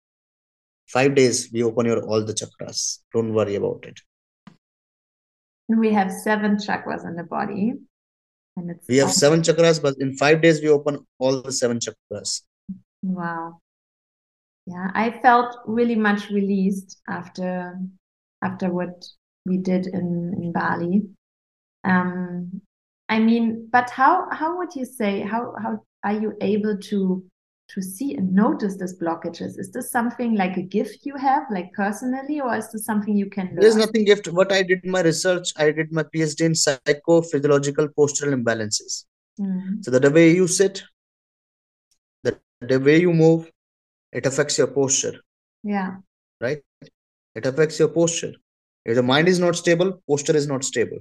Five 0.87 1.15
days, 1.15 1.51
we 1.53 1.63
open 1.63 1.87
your 1.87 2.05
all 2.05 2.25
the 2.25 2.35
chakras. 2.35 2.99
Don't 3.15 3.33
worry 3.33 3.55
about 3.55 3.85
it. 3.87 3.99
We 5.69 5.93
have 5.95 6.13
seven 6.13 6.57
chakras 6.57 7.07
in 7.07 7.17
the 7.17 7.25
body, 7.25 7.73
and 8.57 8.71
it's 8.71 8.87
We 8.87 8.99
have 8.99 9.13
seven 9.13 9.41
chakras, 9.41 9.81
but 9.81 9.95
in 9.99 10.15
five 10.17 10.43
days, 10.43 10.61
we 10.61 10.69
open 10.69 11.07
all 11.19 11.41
the 11.41 11.53
seven 11.53 11.79
chakras. 11.79 12.43
Wow. 13.03 13.61
Yeah, 14.67 14.91
I 14.95 15.19
felt 15.23 15.57
really 15.67 15.95
much 15.95 16.29
released 16.31 17.01
after 17.09 17.79
after 18.43 18.71
what 18.71 19.07
we 19.45 19.59
did 19.59 19.87
in 19.87 20.35
in 20.37 20.53
Bali. 20.53 21.03
Um, 21.85 22.61
I 23.09 23.19
mean, 23.19 23.69
but 23.71 23.91
how 23.91 24.29
how 24.31 24.59
would 24.59 24.75
you 24.75 24.85
say 24.85 25.21
how 25.21 25.55
how 25.63 25.85
are 26.03 26.19
you 26.21 26.35
able 26.41 26.79
to 26.79 27.25
to 27.67 27.83
see 27.83 28.15
and 28.15 28.33
notice 28.33 28.77
these 28.77 28.99
blockages? 28.99 29.59
Is 29.59 29.71
this 29.73 29.91
something 29.91 30.35
like 30.35 30.57
a 30.57 30.63
gift 30.63 31.07
you 31.07 31.17
have, 31.17 31.45
like 31.51 31.73
personally, 31.73 32.41
or 32.41 32.55
is 32.57 32.71
this 32.71 32.85
something 32.85 33.17
you 33.17 33.31
can 33.31 33.47
learn? 33.47 33.61
There's 33.61 33.77
nothing 33.77 34.05
gift. 34.05 34.29
What 34.29 34.53
I 34.53 34.63
did 34.63 34.85
my 34.85 35.01
research, 35.01 35.53
I 35.57 35.71
did 35.71 35.93
my 35.93 36.03
PhD 36.03 36.43
in 36.43 36.53
psychophysiological 36.53 37.89
postural 37.99 38.35
imbalances. 38.35 39.05
Mm, 39.41 39.85
So 39.85 39.91
that 39.91 40.03
the 40.03 40.11
way 40.11 40.31
you 40.33 40.47
sit, 40.47 40.85
the, 42.23 42.39
the 42.61 42.79
way 42.79 43.01
you 43.01 43.13
move, 43.13 43.51
it 44.13 44.27
affects 44.27 44.59
your 44.59 44.69
posture, 44.69 45.21
yeah. 45.63 45.97
right? 46.41 46.63
It 47.35 47.47
affects 47.47 47.79
your 47.79 47.89
posture. 47.89 48.35
If 48.85 48.97
the 48.97 49.03
mind 49.03 49.29
is 49.29 49.39
not 49.39 49.57
stable, 49.57 50.03
posture 50.09 50.37
is 50.37 50.47
not 50.47 50.65
stable. 50.65 50.99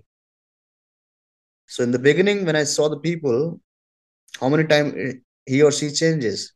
So 1.67 1.83
in 1.83 1.91
the 1.91 1.99
beginning, 1.99 2.45
when 2.45 2.55
I 2.55 2.63
saw 2.63 2.87
the 2.87 2.99
people, 2.99 3.59
how 4.39 4.49
many 4.49 4.65
times 4.65 5.15
he 5.45 5.61
or 5.61 5.71
she 5.71 5.91
changes, 5.91 6.53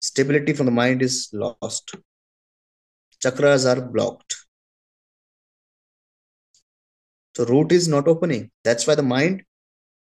stability 0.00 0.52
from 0.52 0.66
the 0.66 0.72
mind 0.72 1.02
is 1.02 1.28
lost. 1.32 1.94
Chakras 3.22 3.66
are 3.66 3.80
blocked. 3.80 4.34
So 7.36 7.44
root 7.46 7.72
is 7.72 7.88
not 7.88 8.06
opening. 8.06 8.50
That's 8.62 8.86
why 8.86 8.94
the 8.94 9.02
mind 9.02 9.42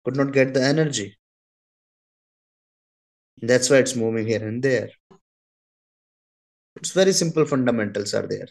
could 0.04 0.16
not 0.16 0.34
get 0.34 0.54
the 0.54 0.64
energy. 0.64 1.18
That's 3.42 3.70
why 3.70 3.78
it's 3.78 3.96
moving 3.96 4.26
here 4.26 4.46
and 4.46 4.62
there. 4.64 4.90
It's 6.76 6.92
very 6.92 7.14
simple 7.14 7.46
fundamentals 7.46 8.14
are 8.14 8.28
there. 8.28 8.48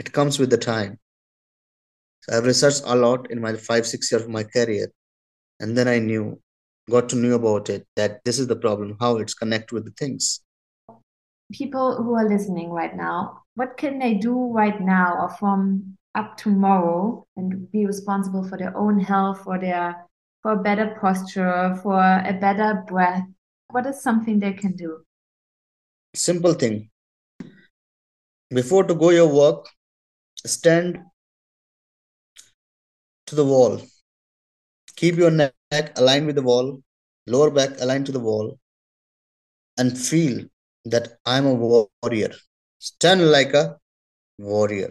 It 0.00 0.14
comes 0.14 0.38
with 0.38 0.48
the 0.48 0.56
time. 0.56 0.98
So 2.22 2.34
I've 2.34 2.46
researched 2.46 2.84
a 2.86 2.96
lot 2.96 3.30
in 3.30 3.38
my 3.38 3.54
five, 3.54 3.86
six 3.86 4.10
years 4.10 4.22
of 4.22 4.30
my 4.30 4.44
career. 4.44 4.90
And 5.60 5.76
then 5.76 5.88
I 5.88 5.98
knew, 5.98 6.40
got 6.88 7.10
to 7.10 7.16
know 7.16 7.34
about 7.34 7.68
it, 7.68 7.86
that 7.96 8.24
this 8.24 8.38
is 8.38 8.46
the 8.46 8.56
problem, 8.56 8.96
how 8.98 9.18
it's 9.18 9.34
connect 9.34 9.72
with 9.72 9.84
the 9.84 9.90
things. 9.98 10.40
People 11.52 12.02
who 12.02 12.14
are 12.14 12.26
listening 12.26 12.70
right 12.70 12.96
now, 12.96 13.42
what 13.56 13.76
can 13.76 13.98
they 13.98 14.14
do 14.14 14.50
right 14.52 14.80
now 14.80 15.18
or 15.20 15.28
from 15.36 15.98
up 16.14 16.38
tomorrow 16.38 17.26
and 17.36 17.70
be 17.70 17.84
responsible 17.84 18.48
for 18.48 18.56
their 18.56 18.74
own 18.74 19.00
health, 19.00 19.42
for 19.42 19.58
their 19.58 20.06
for 20.40 20.52
a 20.52 20.62
better 20.62 20.96
posture, 20.98 21.78
for 21.82 22.00
a 22.00 22.32
better 22.40 22.84
breath? 22.88 23.24
What 23.68 23.84
is 23.84 24.00
something 24.02 24.38
they 24.38 24.54
can 24.54 24.72
do? 24.76 25.04
Simple 26.14 26.54
thing. 26.54 26.88
Before 28.48 28.84
to 28.84 28.94
go 28.94 29.10
your 29.10 29.28
work, 29.28 29.68
stand 30.46 30.98
to 33.26 33.34
the 33.34 33.44
wall. 33.44 33.80
Keep 34.96 35.16
your 35.16 35.30
neck 35.30 35.54
aligned 35.96 36.26
with 36.26 36.36
the 36.36 36.42
wall, 36.42 36.82
lower 37.26 37.50
back 37.50 37.70
aligned 37.80 38.06
to 38.06 38.12
the 38.12 38.20
wall, 38.20 38.58
and 39.78 39.96
feel 39.96 40.44
that 40.84 41.18
I'm 41.24 41.46
a 41.46 41.54
warrior. 41.54 42.32
Stand 42.78 43.30
like 43.30 43.54
a 43.54 43.76
warrior 44.38 44.90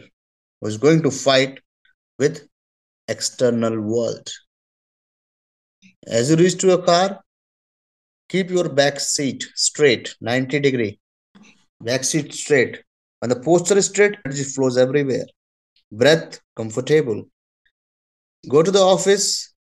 who 0.61 0.67
is 0.67 0.77
going 0.77 1.01
to 1.03 1.11
fight 1.11 1.59
with 2.17 2.47
external 3.07 3.79
world. 3.79 4.29
As 6.07 6.29
you 6.29 6.35
reach 6.37 6.57
to 6.59 6.67
your 6.67 6.83
car, 6.83 7.21
keep 8.29 8.49
your 8.49 8.69
back 8.69 8.99
seat 8.99 9.45
straight, 9.55 10.15
90 10.21 10.59
degree. 10.59 10.99
Back 11.81 12.03
seat 12.03 12.33
straight. 12.33 12.83
When 13.19 13.29
the 13.29 13.39
posture 13.39 13.77
is 13.77 13.87
straight, 13.87 14.17
energy 14.25 14.43
flows 14.43 14.77
everywhere. 14.77 15.25
Breath 15.91 16.39
comfortable. 16.55 17.25
Go 18.47 18.63
to 18.63 18.71
the 18.71 18.79
office. 18.79 19.53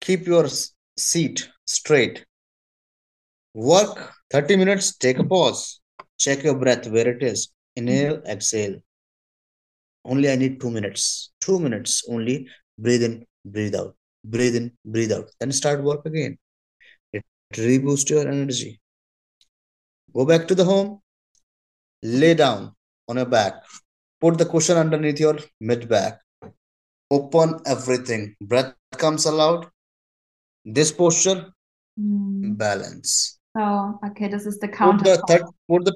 Keep 0.00 0.26
your 0.26 0.48
seat 0.96 1.48
straight. 1.64 2.24
Work 3.54 4.12
30 4.30 4.56
minutes, 4.56 4.96
take 4.96 5.18
a 5.18 5.24
pause. 5.24 5.80
Check 6.18 6.42
your 6.42 6.56
breath 6.56 6.86
where 6.88 7.08
it 7.08 7.22
is. 7.22 7.52
Inhale, 7.76 8.20
exhale. 8.26 8.76
Only 10.04 10.30
I 10.30 10.36
need 10.36 10.60
two 10.60 10.70
minutes. 10.70 11.32
Two 11.40 11.58
minutes 11.58 12.02
only. 12.08 12.48
Breathe 12.78 13.04
in, 13.04 13.24
breathe 13.44 13.74
out. 13.74 13.96
Breathe 14.24 14.56
in, 14.56 14.72
breathe 14.84 15.12
out. 15.12 15.30
Then 15.40 15.52
start 15.52 15.82
work 15.82 16.04
again. 16.06 16.36
It 17.12 17.24
reboosts 17.52 18.10
your 18.10 18.26
energy. 18.28 18.80
Go 20.12 20.24
back 20.24 20.46
to 20.48 20.54
the 20.54 20.64
home. 20.64 21.00
Lay 22.02 22.34
down 22.34 22.74
on 23.08 23.16
your 23.16 23.26
back. 23.26 23.54
Put 24.24 24.38
the 24.38 24.46
cushion 24.46 24.78
underneath 24.78 25.20
your 25.20 25.38
mid 25.60 25.86
back. 25.86 26.20
Open 27.10 27.60
everything. 27.66 28.34
Breath 28.40 28.72
comes 28.96 29.26
aloud. 29.26 29.66
This 30.64 30.92
posture, 30.92 31.52
Mm. 32.00 32.56
balance. 32.58 33.38
Oh, 33.54 33.98
okay, 34.06 34.28
this 34.28 34.46
is 34.46 34.58
the 34.58 34.68
Put 34.68 34.76
counter. 34.78 35.04
the 35.04 35.22
third, 35.28 35.42
put 35.68 35.84
the 35.84 35.94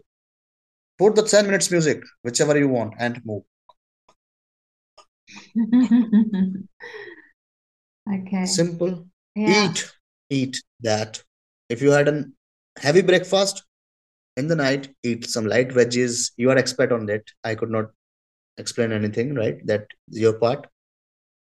put 0.98 1.16
the 1.16 1.22
10 1.22 1.46
minutes 1.46 1.70
music, 1.70 2.04
whichever 2.22 2.58
you 2.58 2.68
want, 2.68 2.92
and 2.98 3.20
move. 3.24 3.42
okay. 8.12 8.44
Simple. 8.44 9.06
Yeah. 9.34 9.70
Eat, 9.70 9.92
eat 10.30 10.62
that. 10.80 11.22
If 11.68 11.82
you 11.82 11.90
had 11.92 12.08
a 12.08 12.24
heavy 12.78 13.02
breakfast 13.02 13.64
in 14.36 14.48
the 14.48 14.56
night, 14.56 14.94
eat 15.02 15.28
some 15.28 15.46
light 15.46 15.70
veggies. 15.70 16.32
You 16.36 16.50
are 16.50 16.58
expert 16.58 16.92
on 16.92 17.06
that. 17.06 17.22
I 17.42 17.54
could 17.54 17.70
not 17.70 17.86
explain 18.58 18.92
anything, 18.92 19.34
right? 19.34 19.64
That 19.66 19.86
is 20.10 20.18
your 20.20 20.34
part. 20.38 20.66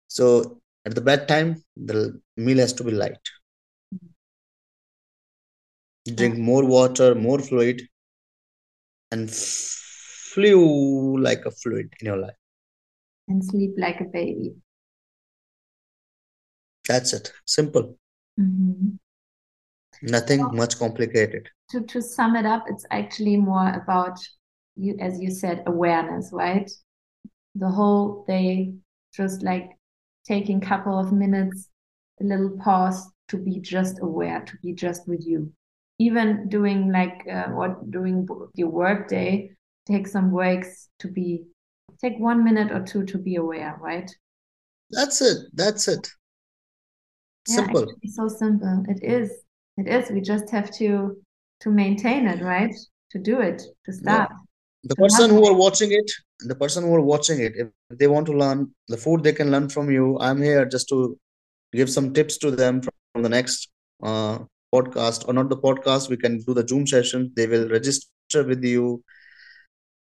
So 0.08 0.62
at 0.86 0.96
the 0.96 1.02
bedtime, 1.02 1.64
the 1.76 2.20
meal 2.38 2.58
has 2.58 2.74
to 2.74 2.84
be 2.84 2.92
light. 2.92 3.18
Drink 6.16 6.38
more 6.38 6.66
water, 6.66 7.14
more 7.16 7.40
fluid, 7.40 7.82
and 9.12 9.30
flew 9.30 11.18
like 11.20 11.46
a 11.46 11.52
fluid 11.52 11.94
in 12.00 12.08
your 12.08 12.18
life. 12.18 12.36
And 13.28 13.44
sleep 13.46 13.72
like 13.78 14.02
a 14.02 14.06
baby. 14.06 14.56
That's 16.88 17.14
it. 17.14 17.32
Simple. 17.46 18.00
Mhm. 18.40 18.98
Nothing 20.02 20.40
Well- 20.40 20.54
much 20.54 20.80
complicated. 20.80 21.50
To 21.72 21.82
to 21.82 22.02
sum 22.02 22.36
it 22.36 22.46
up, 22.46 22.64
it's 22.68 22.86
actually 22.90 23.38
more 23.38 23.70
about 23.74 24.18
you, 24.76 24.98
as 25.00 25.20
you 25.20 25.30
said, 25.30 25.64
awareness, 25.68 26.32
right? 26.34 26.72
The 27.56 27.70
whole 27.70 28.26
day, 28.28 28.74
just 29.14 29.44
like 29.44 29.72
taking 30.26 30.62
couple 30.62 30.98
of 30.98 31.12
minutes, 31.12 31.70
a 32.22 32.24
little 32.24 32.58
pause 32.58 33.10
to 33.30 33.38
be 33.38 33.60
just 33.60 34.00
aware, 34.02 34.42
to 34.42 34.58
be 34.64 34.74
just 34.74 35.08
with 35.08 35.26
you. 35.26 35.52
Even 35.98 36.48
doing 36.48 36.92
like 36.92 37.28
uh, 37.28 37.48
what 37.48 37.92
doing 37.92 38.28
your 38.56 38.70
work 38.70 39.10
day, 39.10 39.52
take 39.86 40.08
some 40.08 40.30
breaks 40.32 40.90
to 41.00 41.08
be, 41.08 41.44
take 42.02 42.18
one 42.20 42.44
minute 42.44 42.72
or 42.72 42.82
two 42.86 43.06
to 43.06 43.18
be 43.18 43.36
aware, 43.36 43.78
right? 43.82 44.10
That's 44.92 45.22
it. 45.22 45.38
That's 45.54 45.88
it. 45.88 46.08
Yeah, 47.48 47.56
Simple. 47.56 47.88
so 48.08 48.28
simple. 48.28 48.86
It 48.88 49.04
is. 49.04 49.32
It 49.78 49.88
is. 49.88 50.10
We 50.12 50.22
just 50.22 50.50
have 50.52 50.72
to 50.78 51.18
to 51.62 51.70
maintain 51.70 52.28
it, 52.28 52.42
right? 52.42 52.74
To 53.12 53.20
do 53.20 53.42
it, 53.42 53.62
to 53.86 53.92
start. 53.94 54.30
The 54.84 54.96
person 54.96 55.30
who 55.30 55.46
are 55.46 55.54
watching 55.54 55.92
it 55.92 56.12
the 56.40 56.56
person 56.56 56.84
who 56.84 56.96
are 56.96 57.02
watching 57.02 57.42
it 57.42 57.54
if 57.56 57.68
they 57.98 58.08
want 58.08 58.26
to 58.26 58.34
learn 58.34 58.70
the 58.88 58.98
food 58.98 59.24
they 59.24 59.34
can 59.34 59.52
learn 59.52 59.68
from 59.68 59.92
you 59.92 60.18
i'm 60.22 60.42
here 60.42 60.66
just 60.66 60.88
to 60.88 61.18
give 61.74 61.90
some 61.90 62.14
tips 62.14 62.38
to 62.38 62.52
them 62.52 62.82
from, 62.82 63.24
the 63.24 63.30
next 63.30 63.70
uh, 64.04 64.38
podcast 64.74 65.28
or 65.28 65.34
not 65.34 65.50
the 65.50 65.58
podcast 65.58 66.10
we 66.10 66.16
can 66.16 66.40
do 66.44 66.54
the 66.54 66.66
zoom 66.66 66.86
session 66.88 67.32
they 67.36 67.48
will 67.48 67.68
register 67.68 68.44
with 68.44 68.64
you 68.64 69.04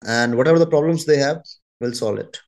and 0.05 0.36
whatever 0.36 0.59
the 0.59 0.67
problems 0.67 1.05
they 1.05 1.17
have 1.17 1.41
we'll 1.80 1.93
solve 1.93 2.17
it 2.17 2.41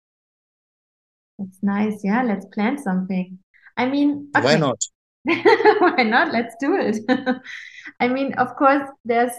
That's 1.40 1.60
nice. 1.62 2.04
Yeah, 2.04 2.24
let's 2.24 2.48
plan 2.54 2.78
something. 2.82 3.38
I 3.78 3.86
mean, 3.86 4.30
why 4.34 4.56
not 4.58 4.82
Why 5.80 6.04
not? 6.04 6.32
Let's 6.32 6.56
do 6.60 6.76
it. 6.76 6.98
I 8.00 8.08
mean, 8.08 8.34
of 8.36 8.56
course, 8.56 8.90
there's 9.04 9.34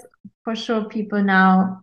for 0.45 0.55
sure 0.55 0.85
people 0.85 1.23
now 1.23 1.83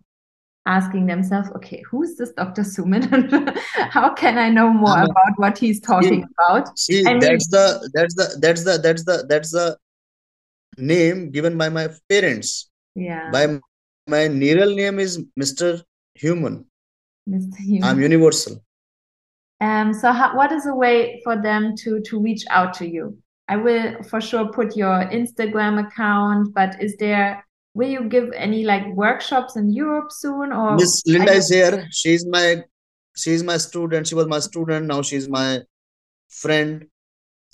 asking 0.66 1.06
themselves, 1.06 1.48
okay, 1.56 1.82
who's 1.90 2.16
this 2.16 2.32
Dr. 2.32 2.62
Sumit? 2.62 3.10
and 3.12 3.58
How 3.96 4.12
can 4.14 4.36
I 4.38 4.48
know 4.50 4.70
more 4.72 4.90
I'm 4.90 5.04
about 5.10 5.34
what 5.36 5.56
he's 5.58 5.80
talking 5.80 6.24
about? 6.38 6.78
see 6.78 7.06
I 7.06 7.10
mean- 7.12 7.20
that's 7.20 7.48
the 7.48 7.90
that's 7.94 8.14
the 8.14 8.36
that's 8.40 8.64
the 8.64 8.78
that's 8.78 9.04
the 9.04 9.26
that's 9.28 9.50
the 9.52 9.76
name 10.78 11.30
given 11.30 11.56
by 11.56 11.68
my 11.70 11.88
parents 12.08 12.70
Yeah, 12.94 13.30
by 13.32 13.60
my 14.08 14.24
real 14.26 14.74
name 14.74 14.98
is 14.98 15.22
mr 15.40 15.82
human 16.14 16.66
Mr. 17.28 17.56
Human. 17.56 17.84
i'm 17.88 18.00
universal 18.00 18.60
Um, 19.60 19.94
so 19.94 20.12
how, 20.12 20.36
what 20.36 20.52
is 20.52 20.66
a 20.66 20.74
way 20.74 21.20
for 21.24 21.34
them 21.40 21.74
to 21.82 22.00
to 22.08 22.20
reach 22.20 22.44
out 22.50 22.74
to 22.78 22.84
you? 22.86 23.16
I 23.48 23.56
will 23.56 24.02
for 24.10 24.20
sure 24.20 24.52
put 24.52 24.76
your 24.76 25.08
Instagram 25.20 25.80
account, 25.84 26.52
but 26.52 26.76
is 26.86 26.92
there 26.98 27.45
will 27.76 27.90
you 27.90 28.08
give 28.08 28.32
any 28.34 28.64
like 28.64 28.86
workshops 28.94 29.54
in 29.56 29.70
Europe 29.70 30.10
soon 30.10 30.52
or 30.52 30.76
Miss 30.76 31.02
Linda 31.06 31.32
is 31.32 31.50
here. 31.50 31.86
She's 31.92 32.26
my 32.26 32.64
she's 33.16 33.42
my 33.44 33.58
student. 33.58 34.08
She 34.08 34.14
was 34.14 34.26
my 34.26 34.40
student. 34.40 34.86
Now 34.86 35.02
she's 35.02 35.28
my 35.28 35.60
friend 36.28 36.86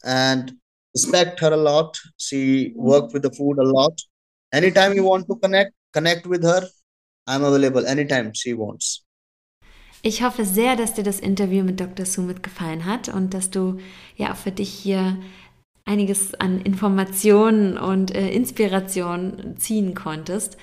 and 0.05 0.53
respect 0.95 1.41
her 1.41 1.53
a 1.53 1.63
lot. 1.71 1.99
She 2.17 2.41
mm-hmm. 2.43 2.83
worked 2.91 3.13
with 3.13 3.23
the 3.23 3.33
food 3.33 3.59
a 3.59 3.69
lot. 3.79 3.95
Anytime 4.53 4.95
you 4.95 5.05
want 5.05 5.27
to 5.29 5.37
connect, 5.37 5.73
connect 5.93 6.27
with 6.27 6.45
her. 6.45 6.63
I'm 7.27 7.45
available 7.45 7.87
anytime 7.87 8.33
she 8.35 8.55
wants. 8.55 9.05
Ich 10.05 10.23
hoffe 10.25 10.45
sehr, 10.45 10.75
dass 10.75 10.95
dir 10.95 11.05
das 11.05 11.21
Interview 11.21 11.63
mit 11.63 11.79
Dr. 11.79 12.07
Sumit 12.07 12.43
gefallen 12.43 12.87
hat 12.87 13.09
und 13.09 13.35
dass 13.35 13.51
du 13.51 13.79
ja 14.17 14.33
auch 14.33 14.37
für 14.37 14.51
dich 14.51 14.69
hier 14.69 15.17
einiges 15.85 16.35
an 16.35 16.61
Informationen 16.61 17.77
und 17.77 18.15
äh, 18.15 18.31
Inspiration 18.31 19.57
ziehen 19.59 19.95
konntest. 19.95 20.57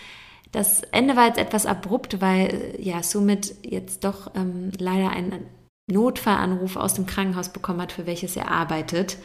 Das 0.51 0.81
Ende 0.91 1.15
war 1.15 1.27
jetzt 1.27 1.39
etwas 1.39 1.65
abrupt, 1.65 2.21
weil 2.21 2.75
äh, 2.77 2.81
ja 2.81 3.03
Sumit 3.03 3.55
jetzt 3.63 4.03
doch 4.03 4.31
ähm, 4.35 4.71
leider 4.77 5.09
einen 5.11 5.45
Notfallanruf 5.87 6.75
aus 6.75 6.93
dem 6.93 7.05
Krankenhaus 7.05 7.49
bekommen 7.49 7.81
hat, 7.81 7.91
für 7.91 8.05
welches 8.05 8.35
er 8.35 8.49
arbeitet. 8.49 9.17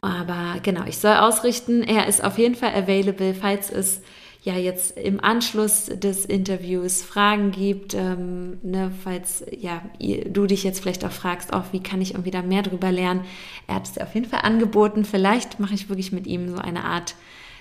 Aber 0.00 0.56
genau, 0.62 0.84
ich 0.86 0.98
soll 0.98 1.14
ausrichten, 1.14 1.82
er 1.82 2.08
ist 2.08 2.24
auf 2.24 2.36
jeden 2.36 2.56
Fall 2.56 2.74
available, 2.74 3.34
falls 3.34 3.70
es 3.70 4.02
ja 4.42 4.56
jetzt 4.56 4.98
im 4.98 5.22
Anschluss 5.22 5.86
des 5.86 6.24
Interviews 6.24 7.02
Fragen 7.02 7.52
gibt, 7.52 7.94
ähm, 7.94 8.58
ne, 8.62 8.90
falls 9.04 9.44
ja 9.56 9.82
du 10.00 10.46
dich 10.46 10.64
jetzt 10.64 10.80
vielleicht 10.80 11.04
auch 11.04 11.12
fragst, 11.12 11.52
auch 11.52 11.66
wie 11.72 11.82
kann 11.82 12.00
ich 12.00 12.12
irgendwie 12.12 12.32
da 12.32 12.42
mehr 12.42 12.62
drüber 12.62 12.90
lernen. 12.90 13.24
Er 13.68 13.76
hat 13.76 13.88
es 13.88 13.98
auf 13.98 14.14
jeden 14.14 14.28
Fall 14.28 14.40
angeboten. 14.42 15.04
Vielleicht 15.04 15.60
mache 15.60 15.74
ich 15.74 15.88
wirklich 15.88 16.10
mit 16.10 16.26
ihm 16.26 16.48
so 16.48 16.58
eine 16.58 16.84
Art 16.84 17.14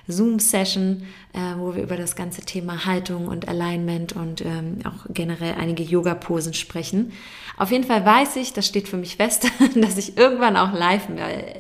Zoom-Session, 0.08 1.04
äh, 1.34 1.58
wo 1.58 1.76
wir 1.76 1.84
über 1.84 1.98
das 1.98 2.16
ganze 2.16 2.42
Thema 2.42 2.86
Haltung 2.86 3.28
und 3.28 3.48
Alignment 3.48 4.14
und 4.14 4.42
ähm, 4.42 4.80
auch 4.84 5.06
generell 5.14 5.54
einige 5.60 5.84
Yoga-Posen 5.84 6.56
sprechen. 6.56 7.12
Auf 7.58 7.72
jeden 7.72 7.84
Fall 7.84 8.04
weiß 8.04 8.38
ich, 8.38 8.54
das 8.54 8.66
steht 8.66 8.88
für 8.88 8.98
mich 8.98 9.18
fest, 9.18 9.48
dass 9.76 9.98
ich 9.98 10.18
irgendwann 10.18 10.58
auch 10.58 10.74
live 10.74 11.10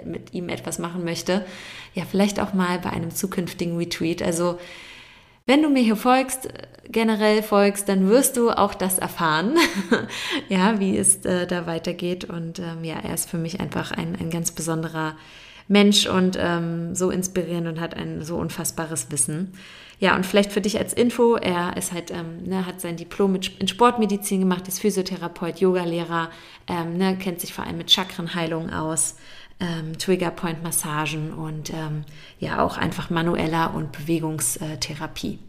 mit 0.03 0.33
ihm 0.33 0.49
etwas 0.49 0.79
machen 0.79 1.03
möchte. 1.03 1.45
Ja, 1.93 2.05
vielleicht 2.09 2.39
auch 2.39 2.53
mal 2.53 2.79
bei 2.79 2.89
einem 2.89 3.11
zukünftigen 3.11 3.77
Retreat. 3.77 4.23
Also 4.23 4.57
wenn 5.45 5.61
du 5.61 5.69
mir 5.69 5.83
hier 5.83 5.95
folgst, 5.95 6.49
generell 6.89 7.41
folgst, 7.43 7.89
dann 7.89 8.09
wirst 8.09 8.37
du 8.37 8.51
auch 8.51 8.73
das 8.73 8.99
erfahren, 8.99 9.55
ja, 10.49 10.79
wie 10.79 10.97
es 10.97 11.25
äh, 11.25 11.47
da 11.47 11.65
weitergeht. 11.65 12.25
Und 12.25 12.59
ähm, 12.59 12.83
ja, 12.83 12.95
er 13.01 13.13
ist 13.13 13.29
für 13.29 13.37
mich 13.37 13.59
einfach 13.59 13.91
ein, 13.91 14.15
ein 14.19 14.29
ganz 14.29 14.51
besonderer 14.51 15.15
Mensch 15.67 16.05
und 16.05 16.37
ähm, 16.39 16.95
so 16.95 17.11
inspirierend 17.11 17.67
und 17.67 17.79
hat 17.79 17.95
ein 17.95 18.23
so 18.23 18.35
unfassbares 18.37 19.11
Wissen. 19.11 19.53
Ja, 19.99 20.15
und 20.15 20.25
vielleicht 20.25 20.51
für 20.51 20.61
dich 20.61 20.79
als 20.79 20.93
Info, 20.93 21.35
er 21.35 21.77
ist 21.77 21.93
halt, 21.93 22.09
ähm, 22.09 22.43
ne, 22.43 22.65
hat 22.65 22.81
sein 22.81 22.97
Diplom 22.97 23.35
in 23.59 23.67
Sportmedizin 23.67 24.39
gemacht, 24.39 24.67
ist 24.67 24.79
Physiotherapeut, 24.79 25.59
Yogalehrer, 25.59 26.31
ähm, 26.67 26.97
ne, 26.97 27.15
kennt 27.17 27.39
sich 27.39 27.53
vor 27.53 27.65
allem 27.65 27.77
mit 27.77 27.91
Chakrenheilung 27.91 28.71
aus, 28.71 29.15
ähm, 29.61 29.97
Triggerpoint-Massagen 29.97 31.33
und 31.33 31.71
ähm, 31.71 32.03
ja 32.39 32.63
auch 32.63 32.77
einfach 32.77 33.09
manueller 33.09 33.73
und 33.73 33.91
Bewegungstherapie. 33.91 35.39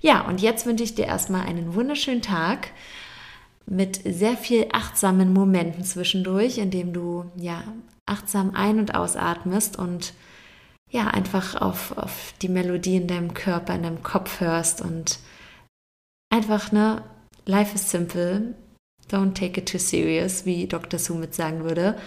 Ja, 0.00 0.22
und 0.22 0.40
jetzt 0.40 0.64
wünsche 0.64 0.84
ich 0.84 0.94
dir 0.94 1.06
erstmal 1.06 1.46
einen 1.46 1.74
wunderschönen 1.74 2.22
Tag 2.22 2.68
mit 3.66 4.00
sehr 4.04 4.36
viel 4.36 4.68
achtsamen 4.72 5.32
Momenten 5.32 5.84
zwischendurch, 5.84 6.58
in 6.58 6.70
dem 6.70 6.92
du 6.92 7.30
ja 7.36 7.64
achtsam 8.06 8.54
ein- 8.54 8.78
und 8.78 8.94
ausatmest 8.94 9.78
und 9.78 10.14
ja, 10.90 11.08
einfach 11.08 11.60
auf, 11.60 11.98
auf 11.98 12.32
die 12.40 12.48
Melodie 12.48 12.96
in 12.96 13.08
deinem 13.08 13.34
Körper, 13.34 13.74
in 13.74 13.82
deinem 13.82 14.02
Kopf 14.02 14.40
hörst 14.40 14.80
und 14.80 15.18
einfach, 16.30 16.72
ne, 16.72 17.02
life 17.44 17.74
is 17.74 17.90
simple, 17.90 18.54
don't 19.10 19.34
take 19.34 19.60
it 19.60 19.70
too 19.70 19.78
serious, 19.78 20.46
wie 20.46 20.66
Dr. 20.66 20.98
Sumit 20.98 21.34
sagen 21.34 21.64
würde. 21.64 21.98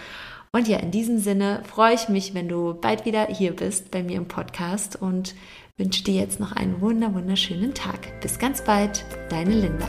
Und 0.54 0.68
ja, 0.68 0.78
in 0.78 0.90
diesem 0.90 1.18
Sinne 1.18 1.62
freue 1.64 1.94
ich 1.94 2.10
mich, 2.10 2.34
wenn 2.34 2.46
du 2.46 2.74
bald 2.74 3.06
wieder 3.06 3.26
hier 3.26 3.56
bist 3.56 3.90
bei 3.90 4.02
mir 4.02 4.18
im 4.18 4.28
Podcast 4.28 5.00
und 5.00 5.34
wünsche 5.78 6.04
dir 6.04 6.14
jetzt 6.14 6.40
noch 6.40 6.52
einen 6.52 6.82
wunder 6.82 7.14
wunderschönen 7.14 7.72
Tag. 7.72 8.20
Bis 8.20 8.38
ganz 8.38 8.62
bald, 8.62 9.06
deine 9.30 9.54
Linda. 9.54 9.88